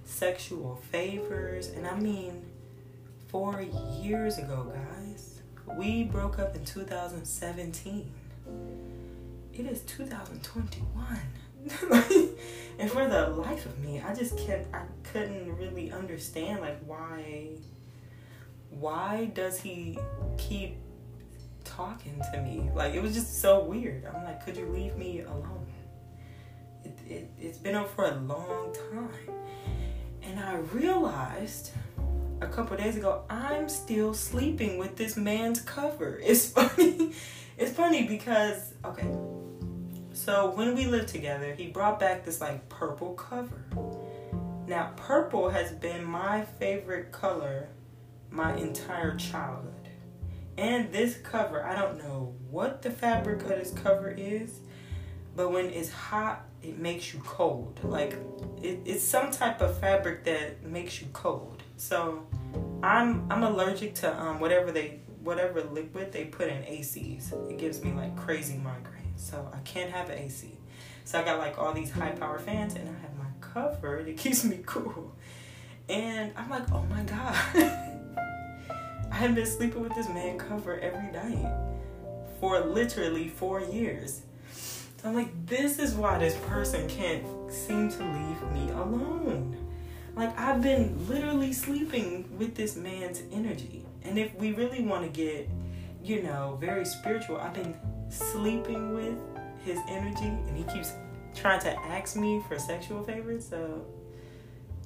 sexual 0.06 0.82
favors. 0.90 1.68
And 1.68 1.86
i 1.86 1.96
mean 2.00 2.46
four 3.28 3.62
years 4.02 4.38
ago 4.38 4.74
guys 4.74 5.42
we 5.78 6.04
broke 6.04 6.40
up 6.40 6.56
in 6.56 6.64
2017 6.64 8.12
it 9.54 9.66
is 9.66 9.82
2021 9.82 11.18
and 12.80 12.92
for 12.92 13.08
the 13.08 13.30
life 13.30 13.66
of 13.66 13.80
me 13.80 14.02
i 14.02 14.14
just 14.14 14.38
can't 14.38 14.66
i 14.74 14.82
couldn't 15.04 15.56
really 15.58 15.92
understand 15.92 16.60
like 16.62 16.78
why 16.86 17.48
why 18.84 19.32
does 19.34 19.62
he 19.62 19.98
keep 20.38 20.76
talking 21.64 22.22
to 22.34 22.42
me? 22.42 22.70
Like, 22.76 22.94
it 22.94 23.02
was 23.02 23.14
just 23.14 23.40
so 23.40 23.64
weird. 23.64 24.06
I'm 24.06 24.26
like, 24.26 24.44
could 24.44 24.58
you 24.58 24.66
leave 24.66 24.98
me 24.98 25.22
alone? 25.22 25.66
It, 26.84 27.00
it, 27.08 27.30
it's 27.40 27.58
been 27.58 27.76
up 27.76 27.90
for 27.96 28.04
a 28.04 28.16
long 28.16 28.76
time. 28.92 29.36
And 30.22 30.38
I 30.38 30.56
realized 30.74 31.72
a 32.42 32.48
couple 32.48 32.76
days 32.76 32.98
ago, 32.98 33.24
I'm 33.30 33.70
still 33.70 34.14
sleeping 34.14 34.78
with 34.78 34.98
this 34.98 35.16
man's 35.16 35.62
cover. 35.62 36.20
It's 36.22 36.50
funny. 36.50 37.14
it's 37.58 37.72
funny 37.72 38.06
because, 38.06 38.74
okay, 38.84 39.10
so 40.12 40.52
when 40.52 40.76
we 40.76 40.88
lived 40.88 41.08
together, 41.08 41.54
he 41.56 41.68
brought 41.68 42.02
back 42.02 42.26
this 42.26 42.42
like 42.42 42.68
purple 42.68 43.14
cover. 43.14 43.64
Now, 44.68 44.92
purple 44.98 45.50
has 45.52 45.72
been 45.72 46.04
my 46.04 46.44
favorite 46.60 47.14
color 47.14 47.70
my 48.34 48.56
entire 48.56 49.16
childhood. 49.16 49.74
And 50.58 50.92
this 50.92 51.18
cover, 51.18 51.64
I 51.64 51.76
don't 51.80 51.98
know 51.98 52.36
what 52.50 52.82
the 52.82 52.92
fabric 52.92 53.42
of 53.44 53.50
this 53.50 53.72
cover 53.72 54.10
is, 54.10 54.60
but 55.36 55.52
when 55.52 55.70
it's 55.70 55.92
hot, 55.92 56.46
it 56.62 56.78
makes 56.78 57.14
you 57.14 57.20
cold. 57.20 57.80
Like 57.84 58.18
it, 58.62 58.80
it's 58.86 59.04
some 59.04 59.32
type 59.32 59.62
of 59.62 59.78
fabric 59.80 60.24
that 60.26 60.64
makes 60.64 61.02
you 61.02 61.08
cold. 61.14 61.64
So 61.78 62.26
I'm 62.82 63.32
I'm 63.32 63.44
allergic 63.44 63.96
to 63.96 64.22
um 64.22 64.40
whatever 64.40 64.72
they 64.72 65.00
whatever 65.24 65.64
liquid 65.64 66.12
they 66.12 66.26
put 66.26 66.50
in 66.50 66.62
ACs. 66.64 67.34
It 67.50 67.58
gives 67.58 67.84
me 67.84 67.92
like 67.94 68.16
crazy 68.16 68.56
migraines. 68.56 69.18
So 69.18 69.50
I 69.54 69.60
can't 69.60 69.92
have 69.92 70.10
an 70.10 70.20
AC. 70.20 70.52
So 71.06 71.20
I 71.20 71.24
got 71.24 71.40
like 71.40 71.58
all 71.58 71.74
these 71.74 71.92
high 71.92 72.12
power 72.12 72.40
fans 72.40 72.76
and 72.76 72.88
I 72.88 72.94
have 73.02 73.18
my 73.18 73.26
cover 73.42 74.04
that 74.04 74.18
keeps 74.18 74.44
me 74.44 74.60
cool. 74.66 75.16
And 75.90 76.32
I'm 76.38 76.50
like, 76.50 76.72
oh 76.72 76.84
my 76.84 77.04
God. 77.04 77.90
I 79.14 79.18
have 79.18 79.36
been 79.36 79.46
sleeping 79.46 79.84
with 79.84 79.94
this 79.94 80.10
man 80.10 80.40
cover 80.40 80.80
every 80.80 81.12
night 81.12 81.48
for 82.40 82.60
literally 82.62 83.28
four 83.28 83.62
years. 83.62 84.24
So 84.52 85.08
I'm 85.08 85.14
like, 85.14 85.46
this 85.46 85.78
is 85.78 85.94
why 85.94 86.18
this 86.18 86.36
person 86.48 86.90
can't 86.90 87.24
seem 87.52 87.92
to 87.92 88.04
leave 88.04 88.52
me 88.52 88.72
alone. 88.72 89.56
Like, 90.16 90.36
I've 90.40 90.64
been 90.64 91.08
literally 91.08 91.54
sleeping 91.54 92.28
with 92.40 92.56
this 92.56 92.76
man's 92.76 93.22
energy. 93.32 93.86
And 94.02 94.18
if 94.18 94.34
we 94.34 94.52
really 94.54 94.82
want 94.82 95.04
to 95.04 95.10
get, 95.10 95.48
you 96.04 96.24
know, 96.24 96.58
very 96.60 96.84
spiritual, 96.84 97.38
I've 97.38 97.54
been 97.54 97.76
sleeping 98.10 98.96
with 98.96 99.20
his 99.64 99.78
energy 99.88 100.26
and 100.26 100.58
he 100.58 100.64
keeps 100.64 100.92
trying 101.36 101.62
to 101.62 101.80
ask 101.82 102.16
me 102.16 102.42
for 102.48 102.58
sexual 102.58 103.04
favors. 103.04 103.48
So 103.48 103.86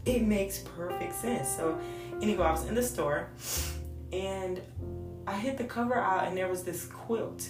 it 0.05 0.23
makes 0.23 0.59
perfect 0.59 1.15
sense. 1.15 1.47
So, 1.47 1.79
anyway, 2.21 2.45
I 2.45 2.51
was 2.51 2.65
in 2.65 2.75
the 2.75 2.83
store 2.83 3.29
and 4.11 4.61
I 5.25 5.37
hit 5.37 5.57
the 5.57 5.63
cover 5.63 5.95
out 5.95 6.27
and 6.27 6.37
there 6.37 6.47
was 6.47 6.63
this 6.63 6.85
quilt. 6.85 7.47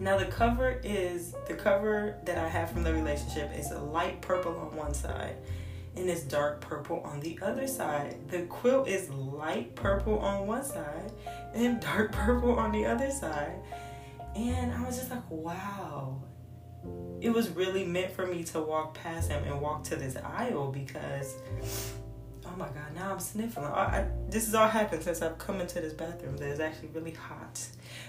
Now 0.00 0.16
the 0.16 0.26
cover 0.26 0.80
is 0.84 1.34
the 1.46 1.54
cover 1.54 2.16
that 2.24 2.38
I 2.38 2.48
have 2.48 2.70
from 2.70 2.84
the 2.84 2.92
relationship 2.92 3.50
is 3.56 3.70
a 3.70 3.80
light 3.80 4.20
purple 4.20 4.56
on 4.56 4.76
one 4.76 4.94
side 4.94 5.36
and 5.96 6.08
it's 6.08 6.22
dark 6.22 6.60
purple 6.60 7.00
on 7.04 7.20
the 7.20 7.38
other 7.42 7.66
side. 7.66 8.16
The 8.28 8.42
quilt 8.42 8.86
is 8.86 9.10
light 9.10 9.74
purple 9.74 10.18
on 10.20 10.46
one 10.46 10.64
side 10.64 11.12
and 11.54 11.80
dark 11.94 12.12
purple 12.12 12.52
on 12.52 12.72
the 12.72 12.86
other 12.86 13.10
side. 13.10 13.60
And 14.36 14.72
I 14.72 14.84
was 14.84 14.98
just 14.98 15.10
like, 15.10 15.28
wow. 15.30 16.22
It 17.20 17.30
was 17.30 17.48
really 17.50 17.84
meant 17.84 18.12
for 18.12 18.26
me 18.26 18.44
to 18.44 18.60
walk 18.60 18.94
past 18.94 19.30
him 19.30 19.42
and 19.44 19.60
walk 19.60 19.82
to 19.84 19.96
this 19.96 20.16
aisle 20.16 20.70
because 20.70 21.34
oh 22.52 22.56
my 22.56 22.66
god, 22.66 22.94
now 22.94 23.12
I'm 23.12 23.20
sniffling. 23.20 23.66
I, 23.66 23.70
I, 23.70 24.06
this 24.28 24.46
has 24.46 24.54
all 24.54 24.68
happened 24.68 25.02
since 25.02 25.22
I've 25.22 25.38
come 25.38 25.60
into 25.60 25.80
this 25.80 25.92
bathroom 25.92 26.36
that 26.38 26.48
is 26.48 26.60
actually 26.60 26.88
really 26.88 27.12
hot. 27.12 27.66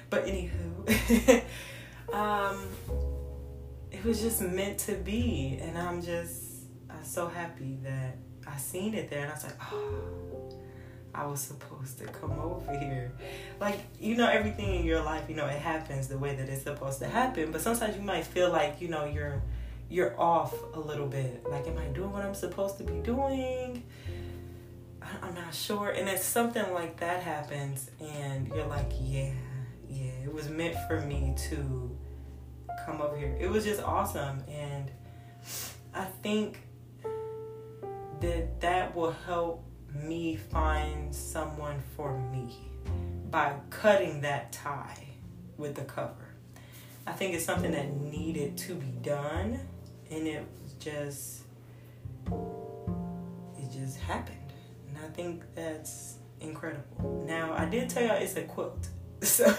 But 0.09 0.25
anywho, 0.25 1.43
um, 2.13 2.67
it 3.91 4.03
was 4.03 4.21
just 4.21 4.41
meant 4.41 4.79
to 4.79 4.93
be, 4.93 5.59
and 5.61 5.77
I'm 5.77 6.01
just 6.01 6.65
I'm 6.89 7.03
so 7.03 7.27
happy 7.27 7.77
that 7.83 8.17
I 8.47 8.57
seen 8.57 8.93
it 8.93 9.09
there, 9.09 9.21
and 9.21 9.31
I 9.31 9.33
was 9.33 9.43
like, 9.43 9.73
oh. 9.73 10.55
I 11.11 11.25
was 11.25 11.41
supposed 11.41 11.97
to 11.97 12.05
come 12.05 12.39
over 12.39 12.77
here. 12.77 13.11
Like, 13.59 13.79
you 13.99 14.15
know, 14.15 14.29
everything 14.29 14.75
in 14.75 14.85
your 14.85 15.01
life, 15.01 15.23
you 15.27 15.35
know, 15.35 15.47
it 15.47 15.59
happens 15.59 16.07
the 16.07 16.19
way 16.19 16.35
that 16.35 16.47
it's 16.47 16.61
supposed 16.61 16.99
to 16.99 17.07
happen. 17.07 17.51
But 17.51 17.61
sometimes 17.61 17.95
you 17.95 18.03
might 18.03 18.25
feel 18.25 18.51
like, 18.51 18.79
you 18.79 18.89
know, 18.89 19.05
you're 19.05 19.41
you're 19.89 20.19
off 20.19 20.53
a 20.75 20.79
little 20.79 21.07
bit. 21.07 21.43
Like, 21.49 21.67
am 21.67 21.77
I 21.77 21.85
doing 21.85 22.11
what 22.11 22.23
I'm 22.23 22.35
supposed 22.35 22.77
to 22.77 22.83
be 22.83 22.99
doing? 22.99 23.83
I'm 25.21 25.33
not 25.33 25.53
sure. 25.53 25.89
And 25.89 26.09
if 26.09 26.21
something 26.21 26.73
like 26.73 26.97
that 26.99 27.23
happens 27.23 27.89
and 27.99 28.47
you're 28.47 28.65
like, 28.65 28.91
yeah, 29.01 29.31
yeah, 29.87 30.11
it 30.23 30.33
was 30.33 30.49
meant 30.49 30.75
for 30.87 31.01
me 31.01 31.33
to 31.49 31.97
come 32.85 33.01
over 33.01 33.17
here. 33.17 33.35
It 33.39 33.49
was 33.49 33.65
just 33.65 33.81
awesome. 33.81 34.43
And 34.47 34.91
I 35.93 36.05
think 36.05 36.59
that 38.21 38.59
that 38.61 38.95
will 38.95 39.15
help 39.25 39.63
me 39.93 40.35
find 40.35 41.13
someone 41.13 41.81
for 41.95 42.17
me 42.31 42.55
by 43.31 43.55
cutting 43.69 44.21
that 44.21 44.51
tie 44.51 45.07
with 45.57 45.75
the 45.75 45.83
cover. 45.83 46.13
I 47.07 47.11
think 47.11 47.33
it's 47.33 47.45
something 47.45 47.71
that 47.71 47.91
needed 47.95 48.57
to 48.57 48.75
be 48.75 48.91
done 49.01 49.59
and 50.11 50.27
it 50.27 50.45
just 50.79 51.43
it 52.27 53.71
just 53.71 53.99
happened. 53.99 54.38
Think 55.19 55.43
that's 55.53 56.15
incredible. 56.39 57.25
Now 57.27 57.53
I 57.53 57.65
did 57.65 57.89
tell 57.89 58.03
y'all 58.03 58.15
it's 58.21 58.37
a 58.37 58.43
quilt. 58.43 58.87
So 59.21 59.53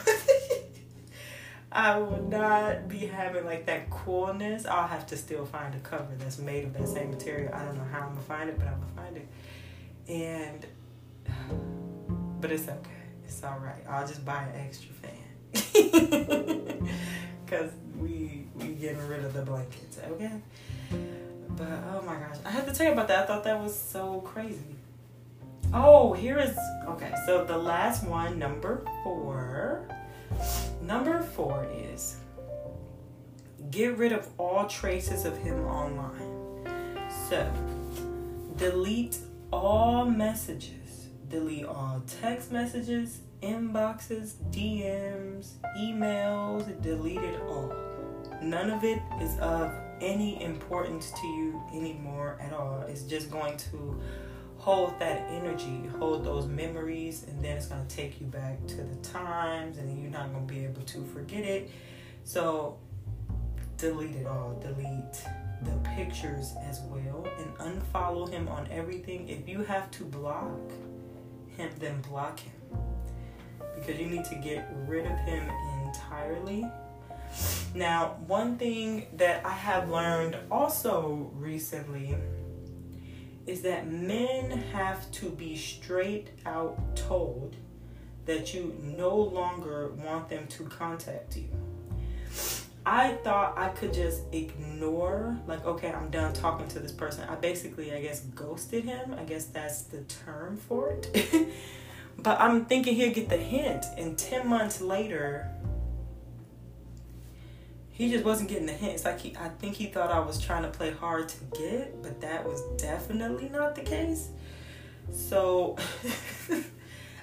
I 1.71 1.99
will 1.99 2.23
not 2.23 2.89
be 2.89 3.01
having 3.01 3.45
like 3.45 3.67
that 3.67 3.91
coolness. 3.91 4.65
I'll 4.65 4.89
have 4.89 5.07
to 5.09 5.19
still 5.19 5.45
find 5.45 5.75
a 5.75 5.79
cover 5.81 6.15
that's 6.17 6.39
made 6.39 6.65
of 6.65 6.73
that 6.73 6.89
same 6.89 7.11
material. 7.11 7.53
I 7.53 7.67
don't 7.67 7.77
know 7.77 7.85
how 7.93 8.07
I'm 8.07 8.15
gonna 8.15 8.23
find 8.23 8.49
it, 8.49 8.59
but 8.59 8.69
I'm 8.69 8.81
gonna 8.81 8.93
find 8.97 9.17
it. 9.19 9.29
And 10.09 10.67
but 12.41 12.53
it's 12.53 12.67
okay. 12.67 13.03
It's 13.25 13.45
all 13.45 13.59
right. 13.59 13.85
I'll 13.87 14.09
just 14.09 14.25
buy 14.25 14.45
an 14.45 14.67
extra 14.67 14.95
fan 14.95 15.13
because 17.45 17.71
we 17.99 18.47
we 18.55 18.69
getting 18.69 19.07
rid 19.09 19.27
of 19.27 19.35
the 19.35 19.43
blankets. 19.43 19.99
Okay. 20.11 20.41
But 20.91 21.69
oh 21.93 22.01
my 22.07 22.15
gosh, 22.15 22.39
I 22.47 22.51
have 22.51 22.67
to 22.67 22.73
tell 22.73 22.87
you 22.87 22.93
about 22.95 23.09
that. 23.09 23.25
I 23.25 23.27
thought 23.27 23.45
that 23.45 23.61
was 23.61 23.79
so 23.79 24.23
crazy. 24.23 24.80
Oh, 25.73 26.13
here 26.13 26.37
is 26.39 26.59
okay. 26.89 27.15
So 27.27 27.45
the 27.45 27.57
last 27.57 28.05
one, 28.05 28.39
number 28.39 28.83
four. 29.05 29.87
Number 30.83 31.23
four 31.23 31.69
is 31.73 32.17
get 33.71 33.97
rid 33.97 34.13
of 34.13 34.27
all 34.37 34.67
traces 34.67 35.25
of 35.25 35.39
him 35.39 35.65
online. 35.67 36.67
So 37.29 37.49
delete 38.57 39.19
all 39.53 40.05
messages, 40.05 41.07
delete 41.29 41.67
all 41.67 42.03
text 42.21 42.51
messages, 42.51 43.21
inboxes, 43.41 44.35
DMs, 44.51 45.53
emails, 45.79 46.83
delete 46.83 47.23
it 47.23 47.41
all. 47.43 47.73
None 48.43 48.71
of 48.71 48.83
it 48.83 49.01
is 49.21 49.39
of 49.39 49.73
any 50.01 50.43
importance 50.43 51.13
to 51.13 51.27
you 51.29 51.63
anymore 51.73 52.39
at 52.41 52.53
all. 52.53 52.81
It's 52.89 53.03
just 53.03 53.31
going 53.31 53.57
to 53.59 54.01
hold 54.61 54.99
that 55.01 55.23
energy, 55.31 55.89
hold 55.99 56.23
those 56.23 56.47
memories, 56.47 57.25
and 57.27 57.43
then 57.43 57.57
it's 57.57 57.67
going 57.67 57.85
to 57.87 57.97
take 57.97 58.21
you 58.21 58.27
back 58.27 58.65
to 58.67 58.77
the 58.77 58.95
times, 58.97 59.79
and 59.79 60.01
you're 60.01 60.11
not 60.11 60.31
going 60.33 60.47
to 60.47 60.53
be 60.53 60.65
able 60.65 60.83
to 60.83 61.03
forget 61.07 61.45
it. 61.45 61.71
So, 62.25 62.79
delete 63.79 64.17
it 64.17 64.27
all. 64.27 64.61
Delete 64.61 65.25
the 65.63 65.89
pictures 65.97 66.53
as 66.63 66.81
well, 66.91 67.27
and 67.39 67.81
unfollow 67.81 68.29
him 68.29 68.49
on 68.49 68.69
everything. 68.71 69.31
If 69.31 69.49
you 69.49 69.65
have 69.65 69.91
to 69.93 70.05
block 70.05 70.71
him, 71.57 71.71
then 71.79 72.03
block 72.03 72.41
him 72.41 72.53
because 73.75 73.99
you 73.99 74.07
need 74.09 74.27
to 74.27 74.35
get 74.35 74.71
rid 74.87 75.07
of 75.07 75.19
him 75.21 75.51
entirely. 75.87 76.67
Now, 77.75 78.17
one 78.27 78.59
thing 78.59 79.07
that 79.17 79.47
I 79.47 79.53
have 79.53 79.89
learned 79.89 80.37
also 80.51 81.31
recently 81.35 82.15
is 83.51 83.63
that 83.63 83.91
men 83.91 84.49
have 84.73 85.11
to 85.11 85.29
be 85.29 85.57
straight 85.57 86.29
out 86.47 86.79
told 86.95 87.57
that 88.25 88.55
you 88.55 88.77
no 88.81 89.17
longer 89.17 89.89
want 89.89 90.29
them 90.29 90.47
to 90.47 90.63
contact 90.65 91.37
you. 91.37 91.49
I 92.87 93.15
thought 93.25 93.59
I 93.59 93.71
could 93.71 93.93
just 93.93 94.23
ignore, 94.31 95.37
like, 95.49 95.67
okay, 95.67 95.91
I'm 95.91 96.11
done 96.11 96.33
talking 96.33 96.69
to 96.69 96.79
this 96.79 96.93
person. 96.93 97.29
I 97.29 97.35
basically, 97.35 97.93
I 97.93 98.01
guess, 98.01 98.21
ghosted 98.21 98.85
him. 98.85 99.17
I 99.19 99.25
guess 99.25 99.47
that's 99.47 99.83
the 99.83 100.03
term 100.03 100.57
for 100.57 100.91
it. 100.91 101.49
but 102.19 102.41
I'm 102.41 102.67
thinking 102.67 102.95
he'll 102.95 103.13
get 103.13 103.29
the 103.29 103.37
hint. 103.37 103.85
And 103.99 104.17
10 104.17 104.47
months 104.49 104.81
later, 104.81 105.51
he 108.01 108.09
just 108.09 108.25
wasn't 108.25 108.49
getting 108.49 108.65
the 108.65 108.73
hints. 108.73 109.05
Like 109.05 109.21
he, 109.21 109.37
I 109.37 109.51
think 109.51 109.75
he 109.75 109.85
thought 109.85 110.11
I 110.11 110.21
was 110.21 110.41
trying 110.41 110.63
to 110.63 110.71
play 110.71 110.91
hard 110.91 111.29
to 111.29 111.45
get, 111.55 112.03
but 112.03 112.19
that 112.23 112.47
was 112.47 112.63
definitely 112.79 113.51
not 113.51 113.75
the 113.75 113.83
case. 113.83 114.31
So 115.13 115.77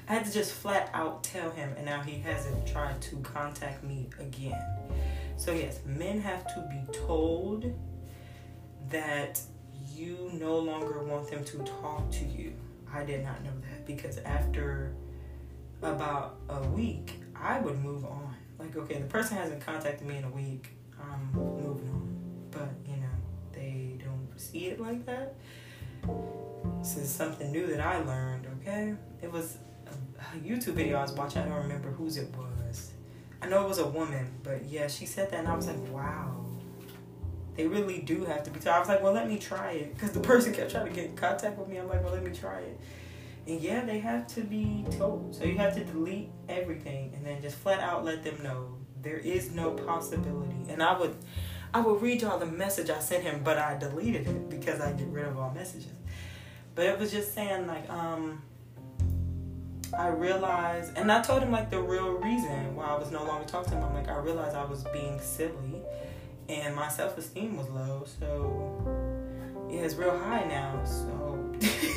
I 0.07 0.13
had 0.13 0.25
to 0.25 0.32
just 0.32 0.51
flat 0.51 0.91
out 0.93 1.23
tell 1.23 1.49
him, 1.49 1.73
and 1.78 1.86
now 1.88 2.01
he 2.03 2.19
hasn't 2.19 2.67
tried 2.67 3.01
to 3.01 3.15
contact 3.21 3.84
me 3.84 4.07
again. 4.19 4.61
So, 5.36 5.51
yes, 5.51 5.80
men 5.84 6.21
have 6.21 6.45
to 6.53 6.61
be 6.69 6.99
told 6.99 7.73
that 8.91 9.41
you 9.95 10.30
no 10.34 10.59
longer 10.59 11.03
want 11.03 11.28
them 11.32 11.43
to 11.43 11.57
talk 11.82 12.11
to 12.11 12.25
you. 12.25 12.53
I 12.93 13.03
did 13.03 13.23
not 13.23 13.43
know 13.43 13.49
that 13.61 13.88
because 13.88 14.19
after 14.19 14.93
about 15.82 16.36
a 16.49 16.61
week, 16.67 17.13
I 17.36 17.61
would 17.61 17.84
move 17.84 18.05
on 18.05 18.36
like 18.59 18.75
okay 18.75 18.99
the 18.99 19.07
person 19.07 19.37
hasn't 19.37 19.63
contacted 19.65 20.07
me 20.07 20.17
in 20.17 20.23
a 20.23 20.29
week 20.29 20.69
i'm 20.99 21.31
moving 21.33 21.89
on 21.89 22.15
but 22.51 22.69
you 22.85 22.97
know 22.97 23.07
they 23.53 23.97
don't 24.03 24.27
see 24.35 24.67
it 24.67 24.79
like 24.79 25.05
that 25.05 25.35
this 26.79 26.97
is 26.97 27.09
something 27.09 27.51
new 27.51 27.67
that 27.67 27.79
i 27.79 27.99
learned 28.03 28.47
okay 28.61 28.93
it 29.21 29.31
was 29.31 29.57
a, 29.87 30.37
youtube 30.37 30.73
video 30.73 30.97
i 30.97 31.01
was 31.01 31.11
watching 31.13 31.41
i 31.41 31.45
don't 31.45 31.63
remember 31.63 31.89
whose 31.91 32.17
it 32.17 32.27
was 32.35 32.91
i 33.41 33.47
know 33.47 33.63
it 33.63 33.67
was 33.67 33.79
a 33.79 33.87
woman 33.87 34.27
but 34.43 34.63
yeah 34.65 34.87
she 34.87 35.05
said 35.05 35.29
that 35.31 35.39
and 35.39 35.47
i 35.47 35.55
was 35.55 35.67
like 35.67 35.91
wow 35.91 36.47
they 37.57 37.65
really 37.65 37.99
do 37.99 38.23
have 38.23 38.43
to 38.43 38.51
be 38.51 38.59
told. 38.59 38.75
I 38.75 38.79
was 38.79 38.87
like, 38.87 39.01
well, 39.01 39.13
let 39.13 39.27
me 39.27 39.39
try 39.39 39.71
it. 39.71 39.95
Because 39.95 40.11
the 40.11 40.19
person 40.19 40.53
kept 40.53 40.69
trying 40.71 40.85
to 40.85 40.93
get 40.93 41.05
in 41.05 41.15
contact 41.15 41.57
with 41.57 41.67
me. 41.67 41.77
I'm 41.77 41.89
like, 41.89 42.03
well, 42.03 42.13
let 42.13 42.23
me 42.23 42.31
try 42.31 42.59
it. 42.59 42.79
And 43.47 43.61
yeah, 43.61 43.85
they 43.85 43.99
have 43.99 44.27
to 44.35 44.41
be 44.41 44.85
told. 44.97 45.33
So 45.33 45.45
you 45.45 45.57
have 45.57 45.73
to 45.75 45.83
delete 45.83 46.29
everything 46.49 47.13
and 47.15 47.25
then 47.25 47.41
just 47.41 47.57
flat 47.57 47.79
out 47.79 48.03
let 48.03 48.23
them 48.23 48.41
know 48.43 48.77
there 49.01 49.17
is 49.17 49.51
no 49.51 49.71
possibility. 49.71 50.69
And 50.69 50.83
I 50.83 50.97
would 50.97 51.15
I 51.73 51.81
would 51.81 52.01
read 52.01 52.21
y'all 52.21 52.39
the 52.39 52.45
message 52.45 52.89
I 52.89 52.99
sent 52.99 53.23
him, 53.23 53.41
but 53.43 53.57
I 53.57 53.77
deleted 53.77 54.27
it 54.27 54.49
because 54.49 54.81
I 54.81 54.91
get 54.93 55.07
rid 55.07 55.25
of 55.25 55.37
all 55.37 55.51
messages. 55.51 55.91
But 56.75 56.85
it 56.85 56.99
was 56.99 57.11
just 57.11 57.33
saying 57.33 57.67
like, 57.67 57.89
um, 57.89 58.41
I 59.97 60.07
realized, 60.07 60.97
and 60.97 61.11
I 61.11 61.21
told 61.21 61.43
him 61.43 61.51
like 61.51 61.69
the 61.69 61.81
real 61.81 62.11
reason 62.11 62.75
why 62.75 62.85
I 62.85 62.97
was 62.97 63.11
no 63.11 63.23
longer 63.23 63.47
talking 63.47 63.71
to 63.71 63.77
him. 63.77 63.83
I'm 63.83 63.93
like, 63.93 64.09
I 64.09 64.17
realized 64.17 64.55
I 64.55 64.65
was 64.65 64.83
being 64.85 65.19
silly, 65.19 65.81
and 66.49 66.75
my 66.75 66.89
self 66.89 67.17
esteem 67.17 67.57
was 67.57 67.69
low. 67.69 68.05
So 68.19 69.67
yeah, 69.69 69.81
it's 69.81 69.95
real 69.95 70.17
high 70.17 70.45
now. 70.45 70.83
So 70.83 71.55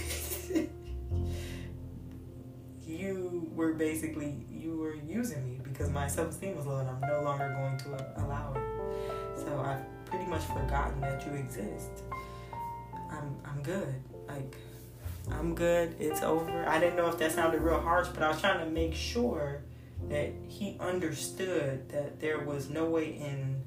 you 2.90 3.50
were 3.54 3.72
basically 3.72 4.44
you 4.50 4.76
were 4.76 4.94
using 4.94 5.44
me 5.44 5.60
because 5.62 5.90
my 5.90 6.08
self 6.08 6.30
esteem 6.30 6.56
was 6.56 6.66
low, 6.66 6.78
and 6.78 6.88
I'm 6.88 7.00
no 7.00 7.22
longer 7.22 7.48
going 7.56 7.78
to 7.78 8.24
allow 8.24 8.52
it. 8.54 9.38
So 9.38 9.60
I've 9.60 9.82
pretty 10.06 10.26
much 10.26 10.44
forgotten 10.44 11.00
that 11.00 11.24
you 11.26 11.32
exist. 11.34 12.02
I'm 13.10 13.36
I'm 13.44 13.62
good. 13.62 13.94
Like 14.28 14.56
I'm 15.30 15.54
good. 15.54 15.94
It's 15.98 16.22
over. 16.22 16.66
I 16.66 16.78
didn't 16.80 16.96
know 16.96 17.08
if 17.08 17.18
that 17.18 17.32
sounded 17.32 17.60
real 17.60 17.80
harsh, 17.80 18.08
but 18.08 18.22
I 18.22 18.28
was 18.28 18.40
trying 18.40 18.64
to 18.64 18.70
make 18.70 18.94
sure 18.94 19.62
that 20.08 20.32
he 20.48 20.76
understood 20.80 21.88
that 21.90 22.20
there 22.20 22.40
was 22.40 22.70
no 22.70 22.86
way 22.86 23.16
in 23.16 23.62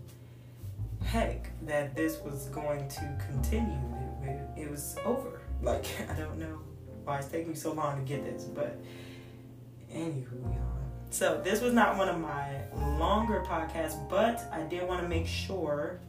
heck 1.04 1.50
that 1.66 1.96
this 1.96 2.20
was 2.20 2.46
going 2.50 2.88
to 2.88 3.18
continue. 3.28 3.80
It, 4.24 4.64
it 4.64 4.72
was 4.72 4.96
over. 5.06 5.42
Like, 5.62 5.86
I 6.10 6.14
don't 6.14 6.38
know 6.38 6.60
why 7.04 7.20
it's 7.20 7.28
taking 7.28 7.50
me 7.50 7.56
so 7.56 7.74
long 7.74 7.98
to 7.98 8.04
get 8.04 8.24
this, 8.26 8.46
but 8.46 8.80
anywho, 9.94 10.44
y'all. 10.44 10.64
So, 11.10 11.40
this 11.44 11.62
was 11.62 11.74
not 11.74 11.98
one 11.98 12.10
of 12.10 12.20
my 12.20 12.62
longer 12.98 13.44
podcasts, 13.48 14.10
but 14.10 14.44
I 14.52 14.62
did 14.64 14.88
want 14.88 15.02
to 15.02 15.08
make 15.08 15.28
sure 15.28 16.00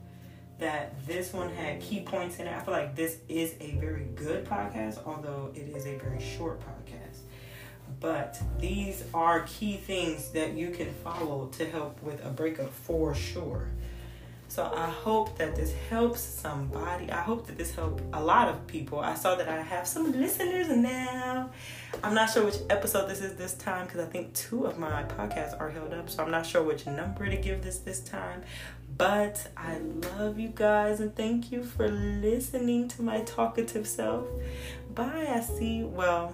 that 0.58 0.94
this 1.06 1.32
one 1.32 1.50
had 1.50 1.80
key 1.80 2.00
points 2.00 2.38
in 2.38 2.46
it. 2.46 2.52
I 2.52 2.60
feel 2.60 2.72
like 2.72 2.94
this 2.94 3.18
is 3.28 3.54
a 3.60 3.72
very 3.72 4.06
good 4.14 4.44
podcast, 4.46 5.04
although 5.04 5.50
it 5.54 5.68
is 5.76 5.86
a 5.86 5.96
very 5.98 6.20
short 6.20 6.60
podcast. 6.60 7.18
But 8.00 8.40
these 8.58 9.04
are 9.12 9.40
key 9.42 9.76
things 9.76 10.30
that 10.30 10.54
you 10.54 10.70
can 10.70 10.92
follow 11.02 11.48
to 11.58 11.64
help 11.66 12.02
with 12.02 12.24
a 12.24 12.30
breakup 12.30 12.72
for 12.72 13.14
sure. 13.14 13.68
So 14.54 14.70
I 14.72 14.88
hope 14.88 15.36
that 15.38 15.56
this 15.56 15.74
helps 15.90 16.20
somebody. 16.20 17.10
I 17.10 17.20
hope 17.20 17.44
that 17.48 17.58
this 17.58 17.74
helped 17.74 18.04
a 18.12 18.22
lot 18.22 18.46
of 18.46 18.64
people. 18.68 19.00
I 19.00 19.14
saw 19.14 19.34
that 19.34 19.48
I 19.48 19.60
have 19.60 19.84
some 19.84 20.12
listeners 20.12 20.68
now. 20.68 21.50
I'm 22.04 22.14
not 22.14 22.30
sure 22.30 22.44
which 22.44 22.58
episode 22.70 23.08
this 23.08 23.20
is 23.20 23.34
this 23.34 23.54
time 23.54 23.86
because 23.86 23.98
I 23.98 24.06
think 24.06 24.32
two 24.32 24.66
of 24.66 24.78
my 24.78 25.02
podcasts 25.02 25.60
are 25.60 25.70
held 25.70 25.92
up. 25.92 26.08
So 26.08 26.22
I'm 26.22 26.30
not 26.30 26.46
sure 26.46 26.62
which 26.62 26.86
number 26.86 27.28
to 27.28 27.36
give 27.36 27.64
this 27.64 27.78
this 27.78 27.98
time. 27.98 28.42
But 28.96 29.44
I 29.56 29.78
love 30.18 30.38
you 30.38 30.52
guys 30.54 31.00
and 31.00 31.12
thank 31.16 31.50
you 31.50 31.64
for 31.64 31.88
listening 31.88 32.86
to 32.90 33.02
my 33.02 33.22
talkative 33.22 33.88
self. 33.88 34.24
Bye. 34.94 35.32
I 35.34 35.40
see. 35.40 35.82
Well, 35.82 36.32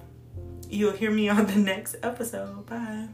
you'll 0.69 0.93
hear 0.93 1.11
me 1.11 1.31
on 1.31 1.47
the 1.47 1.57
next 1.57 1.97
episode. 2.03 2.67
Bye. 2.67 3.09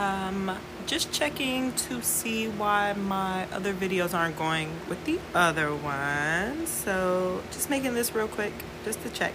Um, 0.00 0.56
just 0.86 1.12
checking 1.12 1.74
to 1.74 2.00
see 2.00 2.48
why 2.48 2.94
my 2.94 3.44
other 3.52 3.74
videos 3.74 4.14
aren't 4.14 4.38
going 4.38 4.70
with 4.88 5.04
the 5.04 5.20
other 5.34 5.74
one. 5.74 6.66
So, 6.66 7.42
just 7.52 7.68
making 7.68 7.92
this 7.92 8.14
real 8.14 8.26
quick 8.26 8.54
just 8.82 9.02
to 9.02 9.10
check. 9.10 9.34